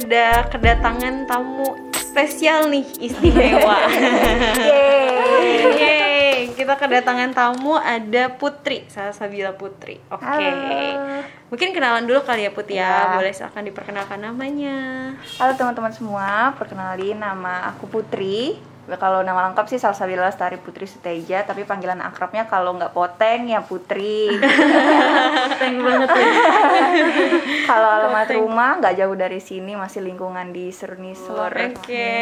[0.00, 3.84] ada kedatangan tamu spesial nih, istimewa.
[4.64, 5.76] Yeay.
[5.76, 10.00] Yeay, kita kedatangan tamu ada Putri, Salsabila Putri.
[10.08, 10.24] Oke.
[10.24, 11.20] Halo.
[11.52, 12.80] Mungkin kenalan dulu kali ya Put ya.
[12.80, 13.20] Ya.
[13.20, 14.78] Boleh silahkan diperkenalkan namanya.
[15.36, 18.56] Halo teman-teman semua, perkenalin nama aku Putri.
[18.88, 23.60] Kalau nama lengkap sih Salsabila Lestari Putri Suteja, tapi panggilan akrabnya kalau nggak Poteng ya
[23.60, 24.32] Putri.
[25.50, 26.26] Poteng banget ya.
[27.70, 31.52] kalau alamat rumah nggak jauh dari sini, masih lingkungan di Sernisor.
[31.52, 32.18] Oke.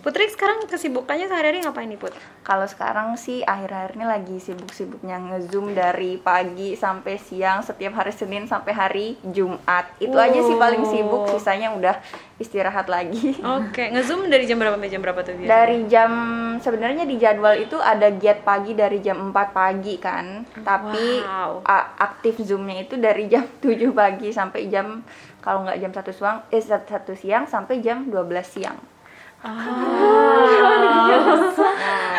[0.00, 2.16] Putri sekarang kesibukannya sehari-hari ngapain nih Put?
[2.40, 8.48] Kalau sekarang sih akhir-akhir ini lagi sibuk-sibuknya ngezoom dari pagi sampai siang setiap hari Senin
[8.48, 9.92] sampai hari Jumat.
[10.00, 12.00] Itu aja sih paling sibuk, sisanya udah
[12.40, 13.36] istirahat lagi.
[13.60, 15.52] Oke, ngezoom dari jam berapa sampai jam berapa tuh biasanya?
[15.54, 16.10] Dari jam
[16.56, 20.42] sebenarnya di jadwal itu ada giat pagi dari jam 4 pagi kan.
[20.58, 21.60] Tapi Wow.
[21.62, 25.04] a- aktif Zoom-nya itu dari jam 7 pagi sampai jam
[25.38, 26.80] kalau nggak jam 1 siang eh 1
[27.14, 28.80] siang sampai jam 12 siang.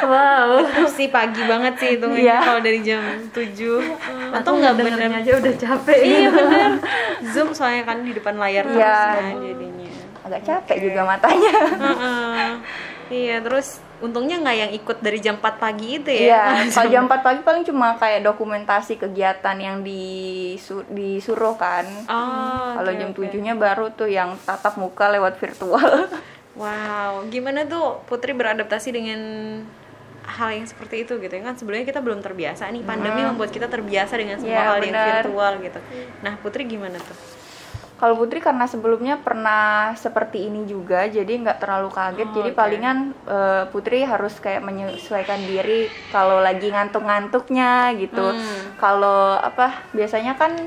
[0.01, 0.65] Wow.
[0.89, 2.41] si pagi banget sih itu Iya.
[2.41, 2.97] kalau dari jam
[3.29, 6.71] 7 Atau nggak bener aja udah capek Iya bener
[7.23, 8.97] Zoom soalnya kan di depan layar terus Iya.
[9.13, 9.90] kan jadinya
[10.21, 11.55] Agak capek juga matanya.
[11.75, 12.49] Heeh.
[13.11, 13.67] Iya terus
[13.99, 17.41] untungnya nggak yang ikut dari jam 4 pagi itu ya Iya, kalau jam 4 pagi
[17.41, 21.83] paling cuma kayak dokumentasi kegiatan yang disu- disuruh kan.
[22.05, 23.19] Oh, Kalau oke, jam oke.
[23.21, 26.07] 7-nya baru tuh yang tatap muka lewat virtual.
[26.51, 29.21] Wow, gimana tuh Putri beradaptasi dengan
[30.21, 33.65] hal yang seperti itu gitu ya kan sebelumnya kita belum terbiasa nih pandemi membuat kita
[33.65, 35.07] terbiasa dengan semua Iya, hal yang benar.
[35.23, 35.79] virtual gitu.
[36.19, 37.15] Nah Putri gimana tuh?
[38.01, 42.27] Kalau Putri karena sebelumnya pernah seperti ini juga, jadi nggak terlalu kaget.
[42.27, 42.57] Oh, jadi oke.
[42.57, 42.97] palingan
[43.29, 48.33] eh, Putri harus kayak menyesuaikan diri kalau lagi ngantuk-ngantuknya gitu.
[48.33, 48.73] Hmm.
[48.75, 50.57] Kalau apa biasanya kan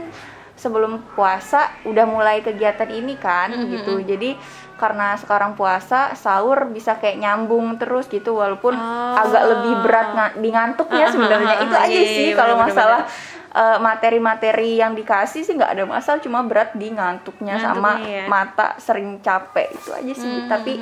[0.55, 3.99] sebelum puasa udah mulai kegiatan ini kan Hmm, gitu.
[3.99, 4.39] Jadi
[4.75, 9.15] karena sekarang puasa sahur bisa kayak nyambung terus gitu walaupun Oh.
[9.15, 13.06] agak lebih berat di ngantuknya sebenarnya itu aja Iya, sih iya, kalau masalah
[13.54, 18.26] eh, materi-materi yang dikasih sih nggak ada masalah cuma berat di ngantuknya sama Ngantuknya ya.
[18.26, 20.72] mata sering capek itu aja sih Hmm, tapi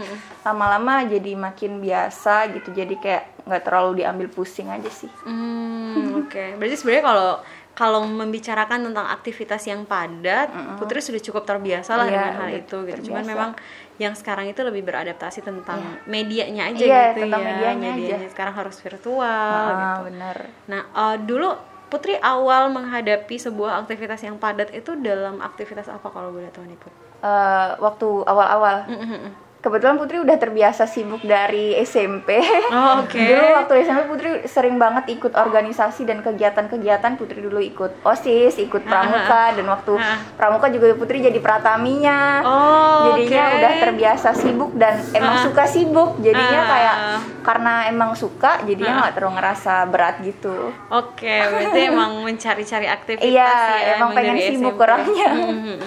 [0.40, 6.56] lama-lama jadi makin biasa gitu jadi kayak nggak terlalu diambil pusing aja sih Hmm, oke.
[6.56, 7.30] Berarti sebenarnya kalau
[7.72, 12.76] kalau membicarakan tentang aktivitas yang padat, Putri sudah cukup terbiasa lah Iya, dengan hal itu
[12.84, 13.00] gitu.
[13.08, 13.32] Cuman terbiasa.
[13.32, 13.50] memang
[13.96, 17.48] yang sekarang itu lebih beradaptasi tentang medianya aja Iya, gitu tentang ya.
[17.48, 18.16] medianya aja.
[18.28, 19.24] sekarang harus virtual
[19.72, 19.88] gitu.
[19.88, 21.48] ah bener Nah, eh, dulu
[21.92, 26.78] Putri awal menghadapi sebuah aktivitas yang padat itu dalam aktivitas apa kalau boleh tahu nih
[26.80, 26.88] Put?
[27.20, 29.51] Eh, waktu awal-awal Mm-mm.
[29.62, 33.14] Kebetulan Putri udah terbiasa sibuk dari SMP Oh, oke.
[33.30, 38.82] Dulu waktu SMP Putri sering banget ikut organisasi dan kegiatan-kegiatan Putri dulu ikut OSIS, ikut
[38.82, 40.18] pramuka dan waktu Ah.
[40.34, 42.42] pramuka juga Putri jadi prataminya.
[42.42, 43.56] Oh, jadinya oke.
[43.56, 45.42] udah terbiasa sibuk dan emang Ah.
[45.42, 46.18] suka sibuk.
[46.18, 46.68] Jadinya Ah.
[46.68, 46.96] kayak
[47.42, 50.74] karena emang suka jadinya nggak terlalu ngerasa berat gitu.
[50.88, 53.46] Oke, berarti emang mencari-cari aktivitas Iya,
[53.78, 54.82] ya, emang pengen sibuk SMP.
[54.82, 55.30] orangnya.
[55.30, 55.78] Mm-mm.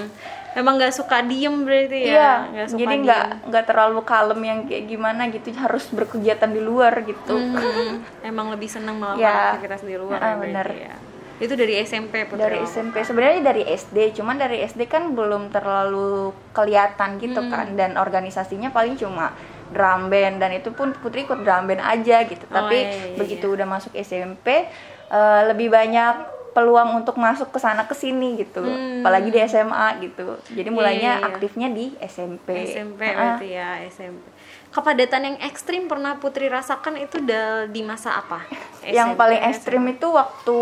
[0.56, 2.08] Emang nggak suka diem berarti ya?
[2.10, 6.62] Iya, Nggak suka jadi nggak nggak terlalu kalem yang kayak gimana gitu, harus berkegiatan di
[6.62, 7.36] luar gitu.
[7.36, 9.52] Hmm, emang lebih senang melakukan Iya.
[9.54, 10.68] aktivitas di luar Ah, ya berarti bener.
[10.72, 10.96] ya.
[11.36, 12.40] Itu dari SMP Putri.
[12.40, 18.00] dari SMP sebenarnya dari SD cuman dari SD kan belum terlalu kelihatan gitu kan dan
[18.00, 19.36] organisasinya paling cuma
[19.68, 23.18] drum band dan itu pun Putri ikut drum band aja gitu Oh, tapi iya, iya,
[23.18, 24.64] begitu udah masuk SMP
[25.06, 28.64] eh, lebih banyak peluang untuk masuk ke sana ke sini gitu
[29.04, 31.20] apalagi di SMA gitu jadi mulainya Hmm.
[31.20, 31.30] iya, iya.
[31.30, 34.24] aktifnya di SMP SMP Ah, berarti ya SMP.
[34.72, 37.20] Kepadatan yang ekstrim pernah Putri rasakan itu
[37.66, 38.44] di masa apa?
[38.82, 40.58] yang SMP, paling ekstrim itu waktu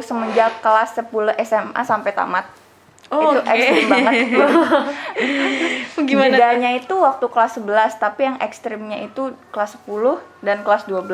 [0.00, 1.06] semenjak kelas 10
[1.40, 2.46] SMA sampai tamat
[3.08, 3.48] Oh, itu oke.
[3.48, 4.14] ekstrim banget
[5.98, 6.28] Gimana?
[6.30, 11.08] Jedanya itu waktu kelas 11, tapi yang ekstrimnya itu kelas 10 dan kelas 12.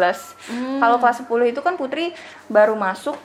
[0.51, 0.79] Hmm.
[0.79, 2.13] Kalau kelas 10 itu kan Putri
[2.47, 3.17] baru masuk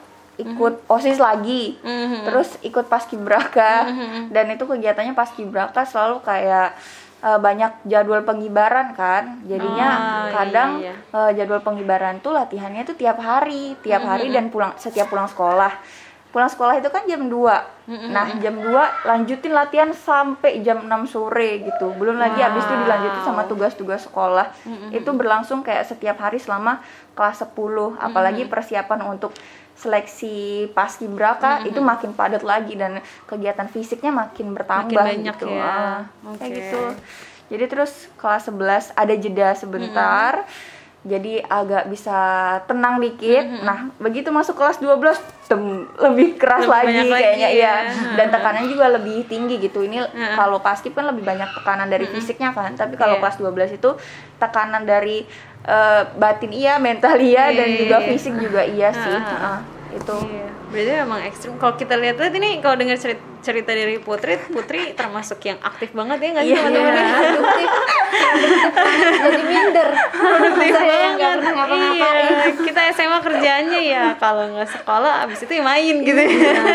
[0.42, 1.76] ikut OSIS lagi.
[1.80, 2.24] Mhm.
[2.24, 3.86] Terus ikut paskibraka
[4.28, 6.74] dan itu kegiatannya paskibraka selalu kayak
[7.20, 9.44] eh, banyak jadwal pengibaran kan.
[9.44, 10.94] Jadinya Oh, iya, kadang iya.
[10.96, 15.68] eh, jadwal pengibaran tuh latihannya tuh tiap hari, tiap hari dan pulang setiap pulang sekolah.
[16.30, 17.90] Pulang sekolah itu kan jam 2.
[18.14, 18.70] Nah, jam 2
[19.02, 21.90] lanjutin latihan sampai jam 6 sore gitu.
[21.98, 24.46] Belum lagi habis itu dilanjutin sama tugas-tugas sekolah.
[24.94, 26.86] Itu berlangsung kayak setiap hari selama
[27.18, 27.98] kelas 10.
[27.98, 29.34] Apalagi persiapan untuk
[29.80, 35.48] seleksi paskibraka itu makin padat lagi dan kegiatan fisiknya makin bertambah Makin banyak gitu.
[35.48, 35.64] ya.
[35.64, 35.98] Ah,
[36.28, 36.44] Oke.
[36.44, 36.82] Kayak gitu.
[37.50, 40.44] Jadi terus kelas 11 ada jeda sebentar.
[41.00, 42.18] Jadi agak bisa
[42.68, 43.64] tenang dikit.
[43.64, 45.16] Nah, begitu masuk kelas 12
[45.48, 45.60] tem,
[45.96, 47.56] lebih keras Lebih lagi banyak lagi, kayaknya ya.
[47.56, 47.74] ya.
[48.14, 49.80] Dan tekanannya juga lebih tinggi gitu.
[49.80, 50.36] Ini Heeh.
[50.36, 52.76] kalau paskib kan lebih banyak tekanan dari fisiknya kan.
[52.76, 53.22] Tapi kalau Iya.
[53.24, 53.90] kelas 12 itu
[54.36, 55.24] tekanan dari
[55.60, 58.06] eh, batin iya, mental iya Iya, dan iya, juga iya.
[58.08, 59.12] fisik juga iya sih.
[59.12, 59.28] Heeh.
[59.40, 59.58] Heeh,
[59.92, 60.16] itu.
[60.24, 60.48] Iya.
[60.66, 61.52] Berarti memang ekstrim.
[61.56, 66.18] Kalau kita lihat-lihat ini kalau dengar cerita, cerita dari Putri, Putri termasuk yang aktif banget
[66.18, 66.92] ya nggak sih Iya, teman-teman?
[66.92, 67.08] iya.
[67.32, 67.68] produktif
[69.24, 71.38] jadi minder Produktif saya banget.
[71.42, 72.52] ngapa-ngapain Iya.
[72.60, 76.20] Kita SMA kerjaannya ya kalau nggak sekolah abis itu ya main gitu.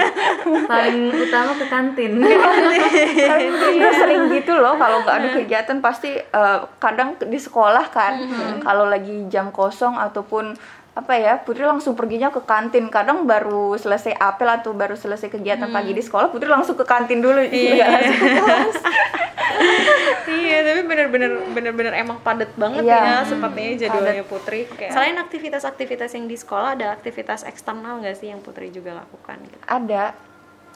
[0.72, 6.60] paling utama ke kantin Tapi juga sering gitu loh kalau nggak ada kegiatan pasti eh,
[6.78, 8.14] kadang di sekolah kan
[8.60, 10.58] kalau lagi jam kosong ataupun
[10.96, 15.68] apa ya Putri langsung perginya ke kantin kadang baru selesai apel atau baru selesai kegiatan
[15.68, 18.00] pagi di sekolah Putri langsung ke kantin dulu Iya.
[18.16, 18.76] kelas.
[20.40, 22.96] iya, tapi bener-bener bener-bener emang padat banget Iya.
[22.96, 24.72] ya sepertinya jadwalnya Putri.
[24.72, 29.36] Kayak, selain aktivitas-aktivitas yang di sekolah, ada aktivitas eksternal nggak sih yang Putri juga lakukan?
[29.44, 29.60] Gitu?
[29.68, 30.16] ada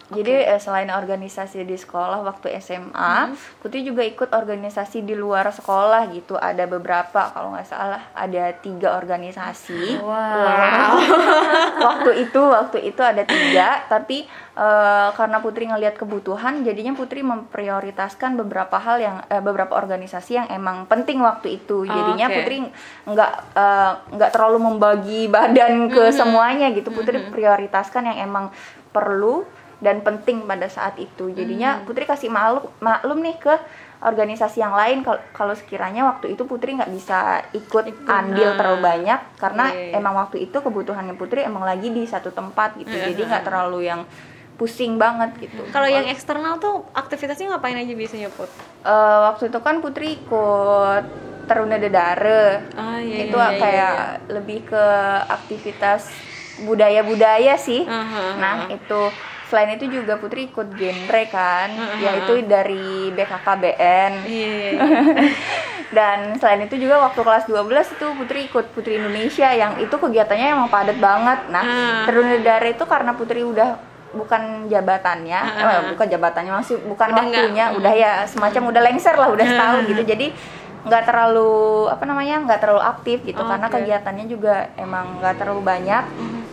[0.09, 6.09] jadi eh, selain organisasi di sekolah waktu SMA, Putri juga ikut organisasi di luar sekolah
[6.09, 6.33] gitu.
[6.33, 10.01] Ada beberapa, kalau nggak salah ada tiga organisasi.
[10.01, 10.97] wow.
[11.89, 14.25] Waktu itu waktu itu ada tiga tapi
[14.57, 20.47] eh, karena Putri ngelihat kebutuhan jadinya Putri memprioritaskan beberapa hal yang eh, beberapa organisasi yang
[20.49, 21.85] emang penting waktu itu.
[21.85, 22.35] Jadinya oke.
[22.41, 22.55] Putri
[23.05, 26.89] nggak eh, nggak terlalu membagi badan ke semuanya gitu.
[26.89, 28.49] Putri prioritaskan yang emang
[28.89, 29.45] perlu
[29.79, 31.31] dan penting pada saat itu.
[31.31, 33.55] Jadinya Putri kasih maklum maklum nih ke
[33.99, 39.19] organisasi yang lain kalau kalau sekiranya waktu itu Putri nggak bisa ikut andil terlalu banyak
[39.35, 39.99] karena Iya.
[39.99, 42.91] emang waktu itu kebutuhannya Putri emang lagi di satu tempat gitu.
[42.91, 44.03] Jadi nggak terlalu yang
[44.55, 45.63] pusing banget gitu.
[45.71, 48.51] Kalau yang eksternal tuh aktivitasnya ngapain aja biasanya Put?
[48.83, 51.03] Eh, waktu itu kan Putri ikut
[51.47, 52.67] Teruna Dedare.
[52.75, 53.95] Ah, iya, itu iya, iya, kayak
[54.29, 54.85] lebih ke
[55.31, 56.11] aktivitas
[56.61, 57.87] budaya-budaya sih.
[57.87, 59.01] Aha, nah itu
[59.49, 64.71] selain itu juga Putri ikut genre kan yaitu dari BKKBN Iya, iya,
[65.89, 67.65] dan selain itu juga waktu kelas 12
[67.97, 71.49] itu Putri ikut Putri Indonesia yang itu kegiatannya emang padat banget.
[71.49, 72.05] Nah, Ah.
[72.05, 73.73] Teruna Dare itu karena Putri udah
[74.09, 79.13] bukan jabatannya, eh, bukan jabatannya masih bukan Ah, Udah waktunya, udah ya semacam udah lengser
[79.13, 80.03] lah, udah setahun gitu.
[80.03, 80.27] Jadi
[80.79, 81.51] nggak terlalu
[81.89, 83.75] apa namanya nggak terlalu aktif gitu karena Oke.
[83.75, 86.03] kegiatannya juga emang nggak terlalu banyak.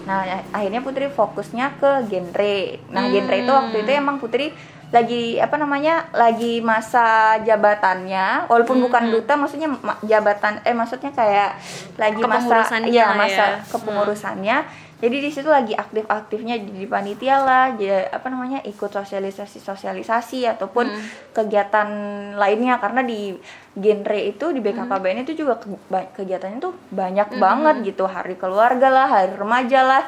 [0.07, 2.57] Nah akhirnya Putri fokusnya ke genre.
[2.89, 4.55] Nah genre itu waktu itu emang Putri
[4.87, 8.47] lagi apa namanya lagi masa jabatannya.
[8.47, 11.59] Walaupun bukan duta maksudnya ma- jabatan eh maksudnya kayak
[11.99, 13.07] lagi masa Kepengurusannya ya.
[13.13, 13.49] masa ya.
[13.67, 14.57] kepengurusannya
[14.97, 20.89] jadi di situ lagi aktif-aktifnya di panitia lah dia apa namanya ikut sosialisasi sosialisasi ataupun
[21.33, 21.89] kegiatan
[22.33, 22.79] lainnya.
[22.79, 23.37] Karena di
[23.77, 25.77] genre itu di BKKBN itu juga ke-
[26.17, 28.09] kegiatannya tuh banyak banget gitu.
[28.09, 30.03] Hari keluarga lah hari remaja lah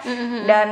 [0.46, 0.69] dan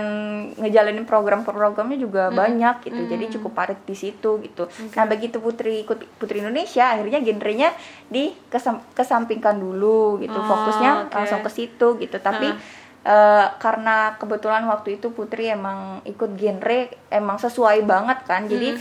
[0.56, 3.00] ngejalanin program-programnya juga banyak gitu.
[3.06, 4.64] Jadi cukup padat di situ gitu.
[4.92, 7.69] Nah begitu Putri ikut Putri Indonesia akhirnya genrenya
[8.06, 10.32] di kesam- kesampingkan dulu gitu.
[10.34, 11.12] Oh, fokusnya oke.
[11.12, 12.16] langsung ke situ gitu.
[12.16, 12.48] Tapi
[13.06, 18.44] eh, karena kebetulan waktu itu Putri emang ikut genre emang sesuai banget kan.
[18.44, 18.75] Jadi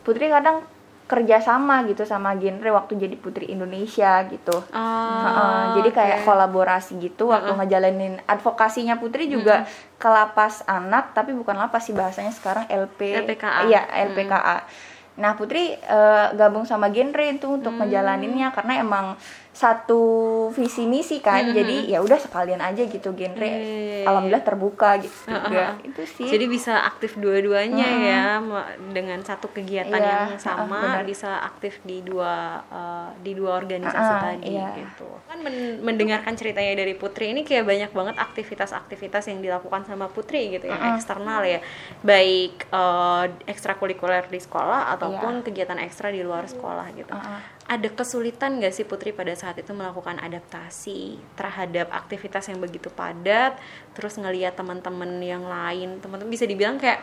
[0.00, 0.62] Putri kadang
[1.06, 4.58] kerja sama gitu sama genre waktu jadi Putri Indonesia gitu.
[4.70, 11.30] Ah, Heeh, jadi kayak kolaborasi gitu waktu ngejalanin advokasinya Putri juga ke lapas anak tapi
[11.30, 13.60] bukan lapas sih bahasanya sekarang LP LPKA.
[13.64, 14.58] iya LPKA
[15.16, 19.16] nah Putri eh, gabung sama genre itu untuk ngejalaninnya karena emang
[19.56, 20.02] satu
[20.52, 24.04] visi misi kan jadi ya udah sekalian aja gitu genre iya.
[24.04, 25.88] alhamdulillah terbuka gitu Heeh, juga heeh.
[25.88, 31.08] itu sih Jadi bisa aktif dua-duanya ya ma- dengan satu kegiatan Iya, yang sama benar.
[31.08, 34.68] bisa aktif di dua eh, di dua organisasi Heeh, tadi iya.
[34.76, 35.08] gitu.
[35.24, 40.52] Kan men- mendengarkan ceritanya dari Putri ini kayak banyak banget aktivitas-aktivitas yang dilakukan sama Putri
[40.52, 41.64] gitu yang eksternal ya.
[42.02, 47.08] Baik eh, ekstrakurikuler di sekolah ataupun kegiatan ekstra di luar sekolah gitu.
[47.10, 47.55] Heeh.
[47.66, 53.58] Ada kesulitan gak sih Putri pada saat itu melakukan adaptasi terhadap aktivitas yang begitu padat,
[53.90, 57.02] terus ngeliat teman-teman yang lain, teman-teman bisa dibilang kayak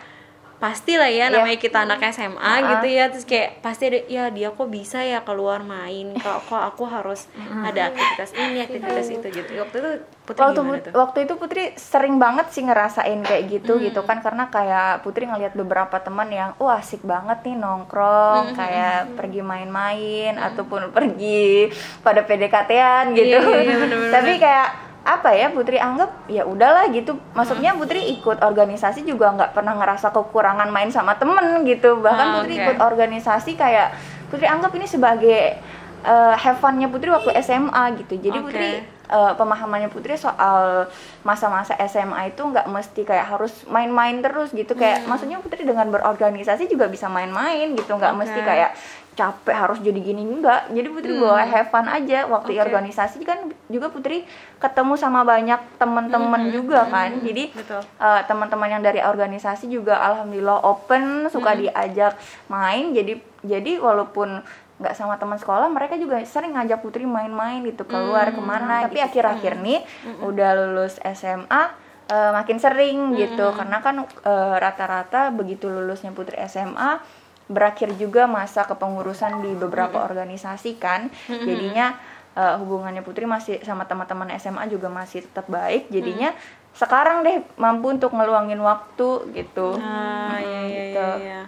[0.55, 1.33] pasti lah ya Iya.
[1.33, 2.39] namanya kita anak SMA
[2.71, 6.15] gitu ya terus kayak pasti ada ya dia kok bisa ya keluar main?
[6.15, 7.27] Kok kok aku harus
[7.59, 9.51] ada aktivitas ini aktivitas itu gitu.
[9.57, 9.91] Waktu itu
[10.23, 10.91] Putri waktu Put- tuh?
[10.93, 15.51] waktu itu Putri sering banget sih ngerasain kayak gitu gitu kan karena kayak Putri ngelihat
[15.53, 21.67] beberapa teman yang wah asik banget nih nongkrong kayak pergi main-main ataupun pergi
[21.99, 23.35] pada PDKT-an gitu.
[23.35, 24.11] Iya, iya, bener-bener.
[24.15, 24.69] tapi kayak
[25.03, 27.19] apa ya Putri anggap ya udahlah gitu.
[27.35, 31.99] Maksudnya Putri ikut organisasi juga nggak pernah ngerasa kekurangan main sama temen gitu.
[31.99, 32.61] Bahkan Ah, Putri oke.
[32.63, 33.91] ikut organisasi kayak
[34.31, 35.59] Putri anggap ini sebagai
[36.03, 38.15] eh, have fun-nya Putri waktu SMA gitu.
[38.17, 38.47] Jadi Oke.
[38.47, 38.69] Putri
[39.03, 40.87] eh, pemahamannya Putri soal
[41.21, 44.71] masa-masa SMA itu nggak mesti kayak harus main-main terus gitu.
[44.73, 47.91] Kayak maksudnya Putri dengan berorganisasi juga bisa main-main gitu.
[47.91, 48.47] Nggak mesti Oke.
[48.47, 48.71] kayak
[49.13, 50.73] capek harus jadi gini enggak.
[50.73, 52.25] Jadi Putri bawa have fun aja.
[52.25, 52.61] Waktu Oke.
[52.65, 54.25] organisasi kan juga Putri
[54.57, 57.13] ketemu sama banyak teman-teman juga kan.
[57.21, 57.81] Jadi Betul.
[57.81, 62.17] eh, teman-teman yang dari organisasi juga alhamdulillah open suka diajak
[62.49, 62.91] main.
[62.91, 64.41] Jadi jadi walaupun
[64.81, 68.99] nggak sama teman sekolah mereka juga sering ngajak Putri main-main gitu keluar ke mana tapi
[68.99, 69.85] akhir-akhir nih
[70.25, 71.63] udah lulus SMA
[72.09, 73.53] eh, makin sering gitu.
[73.53, 80.79] Karena kan eh, rata-rata begitu lulusnya Putri SMA berakhir juga masa kepengurusan di beberapa organisasi
[80.79, 81.11] kan?
[81.27, 81.97] Jadinya
[82.35, 85.91] eh, hubungannya Putri masih sama teman-teman SMA juga masih tetap baik.
[85.91, 86.31] Jadinya
[86.73, 89.77] sekarang deh mampu untuk ngeluangin waktu gitu.
[89.77, 91.05] Ah, iya, iya, gitu.
[91.05, 91.41] iya, iya.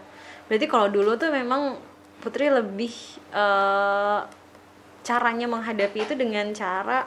[0.46, 1.78] Berarti kalau dulu tuh memang
[2.22, 2.94] Putri lebih
[3.34, 4.20] eh,
[5.06, 7.06] caranya menghadapi itu dengan cara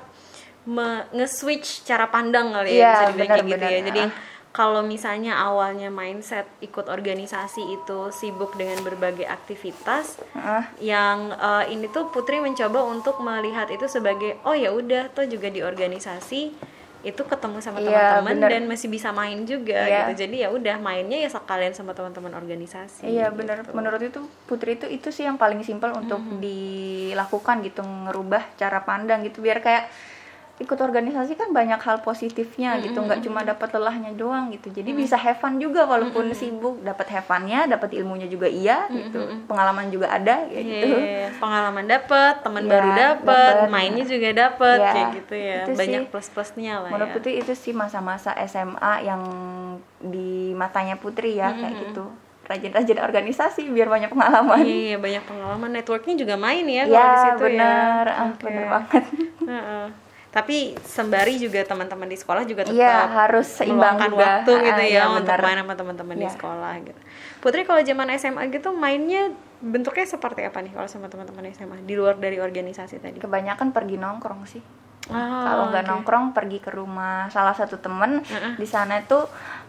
[1.15, 3.81] nge-switch cara pandang kali ya Iya, bisa dibilang gitu ya.
[3.89, 4.03] Jadi
[4.49, 11.87] kalau misalnya awalnya mindset ikut organisasi itu sibuk dengan berbagai aktivitas, Ah, yang eh, ini
[11.87, 16.51] tuh Putri mencoba untuk melihat itu sebagai oh ya udah tuh juga di organisasi
[16.99, 20.11] itu ketemu sama Iya, teman-teman dan masih bisa main juga Iya.
[20.11, 20.27] gitu.
[20.27, 23.07] Jadi ya udah mainnya ya sekalian sama teman-teman organisasi.
[23.07, 23.39] Iya gitu.
[23.39, 23.63] benar.
[23.71, 24.19] Menurut itu
[24.51, 29.63] Putri itu itu sih yang paling simpel untuk dilakukan gitu, ngerubah cara pandang gitu biar
[29.63, 29.87] kayak
[30.59, 34.69] ikut organisasi kan banyak hal positifnya gitu, nggak cuma dapat lelahnya doang gitu.
[34.69, 39.23] Jadi bisa have fun juga walaupun sibuk, dapat have funnya, dapat ilmunya juga iya gitu.
[39.47, 40.87] Pengalaman juga ada kayak Iya, gitu.
[40.93, 41.29] iya, iya.
[41.33, 43.55] pengalaman dapet, teman Iya, baru dapet.
[43.69, 45.59] mainnya juga dapet Iya, kayak gitu ya.
[45.61, 46.11] itu Banyak sih.
[46.11, 47.15] plus-plusnya lah Menurut ya.
[47.15, 49.23] Putri itu sih masa-masa SMA yang
[50.01, 52.11] di matanya Putri ya kayak gitu.
[52.45, 54.59] Rajin-rajin organisasi biar banyak pengalaman.
[54.59, 58.15] Iya, iya, banyak pengalaman networknya juga main ya kalau Ya, di situ benar, ya.
[58.17, 58.43] ah, Oke.
[58.43, 59.05] benar banget.
[59.45, 59.87] Heeh.
[60.29, 64.23] Tapi sembari juga teman-teman di sekolah juga tetap Iya, harus seimbang meluangkan juga.
[64.23, 66.33] waktu gitu Ah, ya iya, untuk main sama teman-teman di Iya.
[66.37, 67.01] sekolah gitu.
[67.39, 71.95] Putri kalau zaman SMA gitu mainnya bentuknya seperti apa nih kalau sama teman-teman SMA di
[71.95, 73.17] luar dari organisasi tadi?
[73.17, 74.61] Kebanyakan pergi nongkrong sih.
[75.09, 75.91] Ah, Kalau nggak oke.
[75.91, 78.21] nongkrong pergi ke rumah salah satu temen
[78.55, 79.17] di sana itu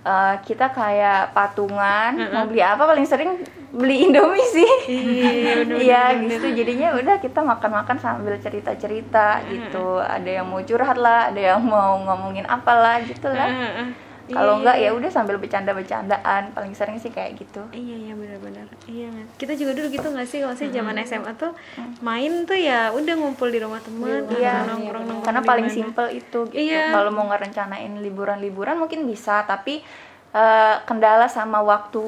[0.01, 3.39] eh, kita kayak patungan mau beli apa paling sering
[3.69, 4.71] beli Indomie sih.
[4.89, 10.01] Iya, Iya gitu jadinya udah kita makan-makan sambil cerita-cerita gitu.
[10.01, 13.49] Ada yang mau curhat lah, ada yang mau ngomongin apalah gitu lah.
[13.49, 14.09] Heeh.
[14.29, 14.89] Kalau Iya, enggak iya.
[14.93, 17.65] ya udah sambil bercanda-bercandaan paling sering sih kayak gitu.
[17.73, 18.69] Iya iya benar-benar.
[18.85, 19.09] Iya?
[19.41, 21.57] Kita juga dulu gitu nggak sih kalau sih zaman SMA tuh
[22.05, 26.45] main tuh ya udah ngumpul di rumah teman, Iya, nongkrong nongkrong karena paling simpel itu
[26.45, 26.61] gitu.
[26.61, 26.93] Iya.
[26.93, 29.81] Kalau mau ngerencanain liburan-liburan mungkin bisa, tapi
[30.29, 32.01] eh, kendala sama waktu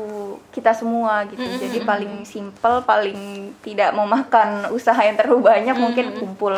[0.50, 1.42] kita semua gitu.
[1.42, 6.54] Jadi paling simpel, paling tidak memakan usaha yang terlalu banyak mungkin kumpul.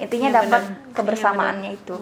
[0.00, 0.94] Intinya Iya, dapat benar.
[0.96, 1.96] kebersamaannya itu.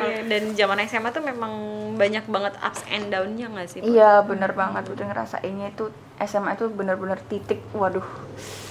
[0.00, 1.52] Iya, dan zaman SMA tuh memang
[1.98, 3.80] banyak banget ups and down-nya nggak sih?
[3.82, 4.86] Iya, bener banget.
[4.88, 7.60] Udah ngerasainnya itu SMA itu bener-bener titik.
[7.74, 8.06] Waduh.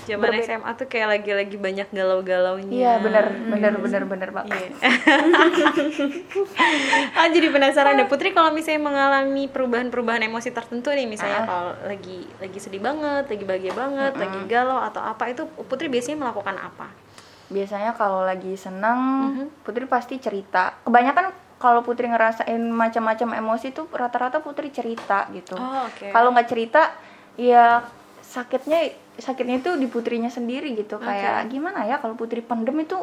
[0.09, 0.45] Zaman berbeda.
[0.49, 2.73] SMA tuh kayak lagi-lagi banyak galau-galaunya.
[2.73, 4.57] Iya, bener, bener, bener, bener banget.
[4.57, 4.69] Iya.
[7.19, 12.25] ah jadi penasaran deh Putri kalau misalnya mengalami perubahan-perubahan emosi tertentu nih misalnya kalau lagi
[12.41, 16.89] lagi sedih banget, lagi bahagia banget, lagi galau atau apa itu Putri biasanya melakukan apa?
[17.49, 18.99] Biasanya kalau lagi seneng,
[19.65, 20.77] Putri pasti cerita.
[20.85, 25.59] Kebanyakan kalau Putri ngerasain macam-macam emosi tuh rata-rata Putri cerita gitu.
[25.59, 26.07] Oh, oke.
[26.09, 26.95] Kalau nggak cerita,
[27.35, 27.83] ya
[28.23, 30.97] sakitnya sakitnya itu di Putrinya sendiri gitu.
[30.97, 32.97] Kayak gimana ya kalau Putri pendem itu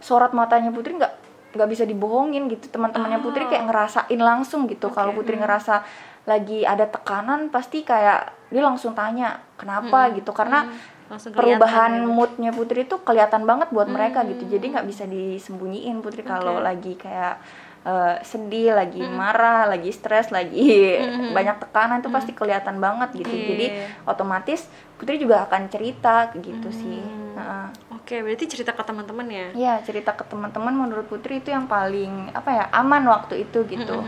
[0.00, 1.14] sorot matanya Putri nggak
[1.54, 2.68] nggak bisa dibohongin gitu.
[2.68, 4.90] Teman-temannya Putri kayak ngerasain langsung gitu.
[4.90, 5.84] Kalau Putri ngerasa
[6.24, 10.32] lagi ada tekanan, pasti kayak dia langsung tanya kenapa gitu.
[10.32, 10.66] Karena
[11.04, 12.08] Langsung perubahan gitu.
[12.08, 16.96] moodnya Putri itu kelihatan banget buat mereka gitu jadi nggak bisa disembunyiin Putri kalau lagi
[16.96, 17.44] kayak
[17.84, 20.96] eh, sedih lagi marah lagi stres lagi
[21.36, 23.30] banyak tekanan itu pasti kelihatan banget gitu.
[23.30, 23.86] Iya, jadi iya.
[24.08, 27.02] otomatis Putri juga akan cerita gitu sih.
[27.36, 27.66] Heeh.
[27.92, 29.46] Oke, berarti cerita ke teman-teman ya.
[29.52, 34.00] Iya cerita ke teman-teman menurut Putri itu yang paling apa ya aman waktu itu gitu.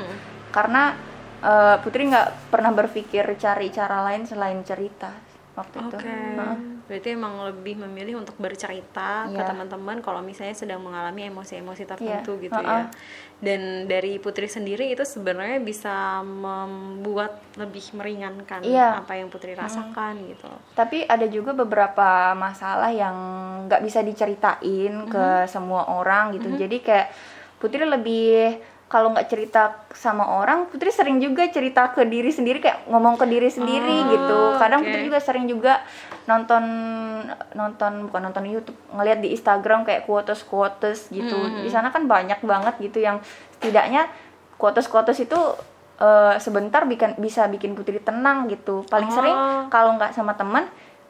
[0.55, 0.97] Karena
[1.45, 5.26] eh, Putri nggak pernah berpikir cari cara lain selain cerita
[5.57, 6.07] waktu itu Oke.
[6.07, 6.57] Heeh.
[6.87, 9.49] Berarti emang lebih memilih untuk bercerita ke Iya.
[9.49, 12.83] teman-teman kalau misalnya sedang mengalami emosi-emosi tertentu Iya, gitu ya.
[13.37, 19.03] Dan dari Putri sendiri itu sebenarnya bisa membuat lebih meringankan Iya.
[19.03, 20.47] apa yang Putri rasakan gitu.
[20.73, 23.17] tapi ada juga beberapa masalah yang
[23.67, 27.09] nggak bisa diceritain ke semua orang gitu jadi kayak
[27.57, 32.87] Putri lebih kalau nggak cerita sama orang Putri sering juga cerita ke diri sendiri kayak
[32.87, 34.39] ngomong ke diri sendiri Oh, gitu.
[34.63, 34.87] Kadang oke.
[34.87, 35.83] Putri juga sering juga
[36.25, 36.63] nonton
[37.55, 41.35] nonton bukan nonton YouTube ngeliat di Instagram kayak quotes quotes gitu.
[41.35, 43.19] Hmm, di sana kan banyak banget gitu yang
[43.59, 44.07] setidaknya
[44.55, 45.39] quotes quotes itu
[45.97, 48.87] eh, sebentar bikin bisa bikin Putri tenang gitu.
[48.87, 49.17] Paling Oh.
[49.17, 50.63] sering kalau nggak sama teman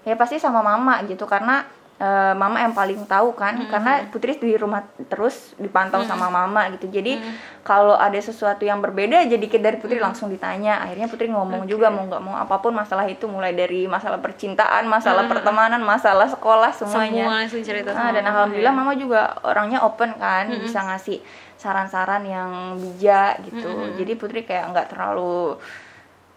[0.09, 1.29] ya pasti sama mama gitu.
[1.29, 1.61] Karena
[1.97, 6.69] eh, mama yang paling tahu kan Hmm, karena Putri di rumah terus dipantau sama mama
[6.71, 6.87] gitu.
[6.87, 7.17] Jadi
[7.63, 10.13] kalau ada sesuatu yang berbeda aja dikit dari Putri Hmm.
[10.13, 10.77] langsung ditanya.
[10.79, 14.85] Akhirnya Putri ngomong juga mau nggak mau apa pun masalah itu mulai dari masalah percintaan
[14.87, 17.25] masalah pertemanan masalah sekolah semuanya.
[17.25, 18.79] Semua langsung cerita Nah, dan alhamdulillah ya.
[18.79, 21.25] mama juga orangnya open kan bisa ngasih
[21.57, 23.73] saran-saran yang bijak gitu.
[23.97, 25.57] Jadi Putri kayak nggak terlalu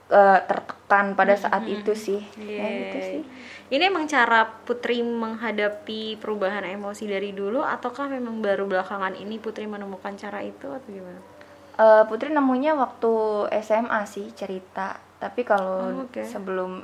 [0.09, 3.09] eh, tertekan pada saat itu sih ya gitu Yeay.
[3.09, 3.21] sih
[3.69, 9.69] Ini emang cara Putri menghadapi perubahan emosi dari dulu ataukah memang baru belakangan ini Putri
[9.69, 11.21] menemukan cara itu atau gimana?
[11.77, 13.13] Eh, Putri nemunya waktu
[13.61, 16.25] SMA sih cerita tapi Oh, kalau oke.
[16.25, 16.81] sebelum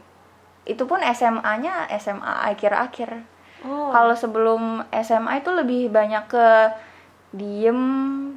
[0.64, 3.34] itu pun SMA-nya SMA akhir-akhir
[3.66, 4.62] Oh, kalau sebelum
[4.94, 6.48] SMA itu lebih banyak ke
[7.34, 7.82] diem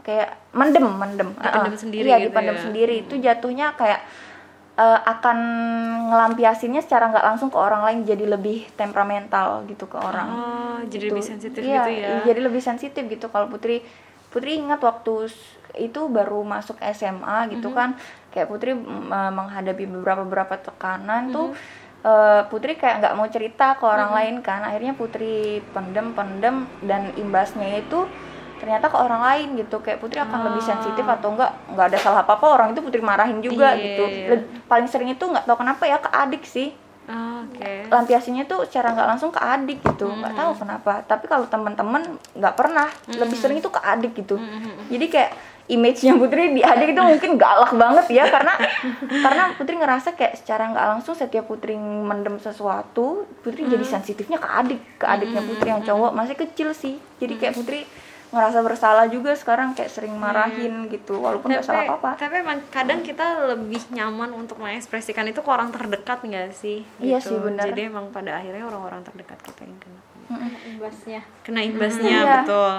[0.00, 1.78] kayak mendem mendem Dipendem Heeh.
[1.78, 2.62] sendiri iya gitu dipendem ya.
[2.64, 4.00] sendiri itu jatuhnya kayak
[4.78, 5.38] eh, akan
[6.06, 11.04] ngelampiasinnya secara nggak langsung ke orang lain jadi lebih temperamental gitu ke orang oh, jadi
[11.04, 11.12] Gitu.
[11.12, 12.18] lebih sensitif Iya, gitu ya.
[12.24, 13.82] jadi lebih sensitif gitu kalau Putri
[14.28, 15.26] Putri ingat waktu
[15.74, 17.96] itu baru masuk SMA gitu kan
[18.28, 21.86] kayak Putri mm, eh, menghadapi beberapa beberapa tekanan tuh Mhm.
[22.00, 25.34] eh, Putri kayak nggak mau cerita ke orang lain kan akhirnya Putri
[25.68, 28.06] pendem pendem dan imbasnya itu
[28.58, 29.78] ternyata ke orang lain gitu.
[29.80, 31.50] Kayak Putri akan lebih sensitif atau enggak?
[31.72, 33.78] Nggak ada salah apa apa orang itu Putri marahin juga Ah.
[33.78, 34.04] Iya, gitu.
[34.66, 36.74] Paling sering itu nggak tahu kenapa ya ke adik sih.
[37.08, 37.88] Oh, Oke.
[37.88, 40.12] lampiasinnya tuh secara nggak langsung ke adik gitu.
[40.12, 41.00] Nggak tahu kenapa.
[41.08, 42.04] Tapi kalau teman-teman
[42.36, 42.88] nggak pernah.
[43.08, 44.36] Lebih sering itu ke adik gitu.
[44.92, 45.32] Jadi kayak
[45.68, 48.56] image-nya Putri di adik itu mungkin galak banget ya karena
[49.08, 54.48] karena Putri ngerasa kayak secara nggak langsung setiap Putri mendem sesuatu Putri jadi sensitifnya ke
[54.48, 56.96] adik ke adiknya Putri yang cowok masih kecil sih.
[57.20, 57.84] Jadi kayak Putri
[58.28, 63.00] ngerasa bersalah juga sekarang kayak sering marahin gitu walaupun nggak salah apa-apa tapi emang kadang
[63.00, 66.84] kita lebih nyaman untuk mengekspresikan itu ke orang terdekat nggak sih?
[66.98, 67.32] Iya Gitu.
[67.32, 67.64] sih, benar.
[67.66, 70.00] Jadi emang pada akhirnya orang-orang terdekat kita yang kena
[70.62, 72.32] imbasnya kena imbasnya Iya.
[72.38, 72.74] betul.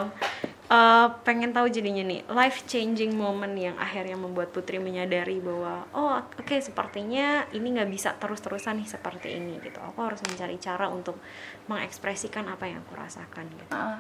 [0.70, 6.14] Eh, pengen tahu jadinya nih life changing moment yang akhirnya membuat Putri menyadari bahwa oh
[6.22, 9.82] oke sepertinya ini nggak bisa terus-terusan nih seperti ini gitu.
[9.82, 11.18] Aku harus mencari cara untuk
[11.66, 13.74] mengekspresikan apa yang aku rasakan gitu.
[13.74, 13.98] Ah.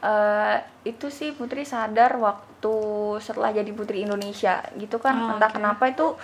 [0.00, 0.56] Eh,
[0.88, 2.74] itu sih Putri sadar waktu
[3.20, 5.12] setelah jadi Putri Indonesia gitu kan.
[5.12, 5.60] Oh, entah oke.
[5.60, 6.16] kenapa itu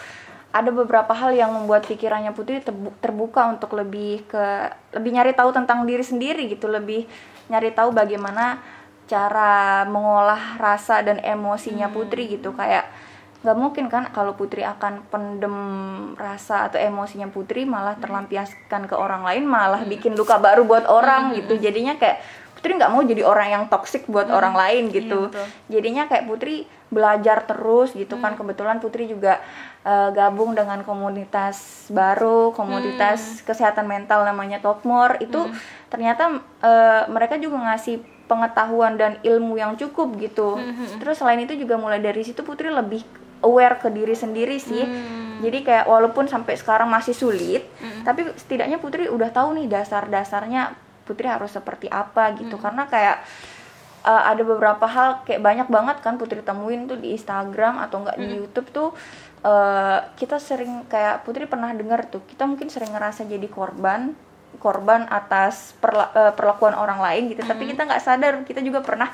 [0.48, 5.52] ada beberapa hal yang membuat pikirannya Putri terbu- terbuka untuk lebih ke lebih nyari tahu
[5.52, 6.72] tentang diri sendiri gitu.
[6.72, 7.04] Lebih
[7.52, 8.64] nyari tahu bagaimana
[9.04, 12.56] cara mengolah rasa dan emosinya Putri gitu.
[12.56, 12.88] Kayak
[13.44, 15.56] nggak mungkin kan kalau Putri akan pendem
[16.16, 21.36] rasa atau emosinya Putri malah terlampiaskan ke orang lain malah bikin luka baru buat orang
[21.36, 21.60] gitu.
[21.60, 25.30] Jadinya kayak Putri nggak mau jadi orang yang toksik buat orang lain gitu.
[25.30, 25.46] betul.
[25.70, 28.34] jadinya kayak Putri belajar terus gitu kan.
[28.34, 29.38] Kebetulan Putri juga
[29.86, 35.46] eh, gabung dengan komunitas baru komunitas kesehatan mental namanya Topmor itu
[35.86, 40.58] ternyata eh, mereka juga ngasih pengetahuan dan ilmu yang cukup gitu.
[40.98, 43.06] Terus selain itu juga mulai dari situ Putri lebih
[43.46, 44.82] aware ke diri sendiri sih.
[45.38, 47.62] Jadi kayak walaupun sampai sekarang masih sulit
[48.02, 52.58] tapi setidaknya Putri udah tahu nih dasar-dasarnya Putri harus seperti apa gitu.
[52.58, 53.22] Karena kayak
[54.06, 58.16] uh, ada beberapa hal kayak banyak banget kan Putri temuin tuh di Instagram atau enggak
[58.18, 58.88] di YouTube tuh
[59.42, 64.14] uh, kita sering kayak Putri pernah dengar tuh kita mungkin sering ngerasa jadi korban
[64.62, 67.42] korban atas perla- uh, perlakuan orang lain gitu.
[67.44, 69.10] Tapi kita nggak sadar kita juga pernah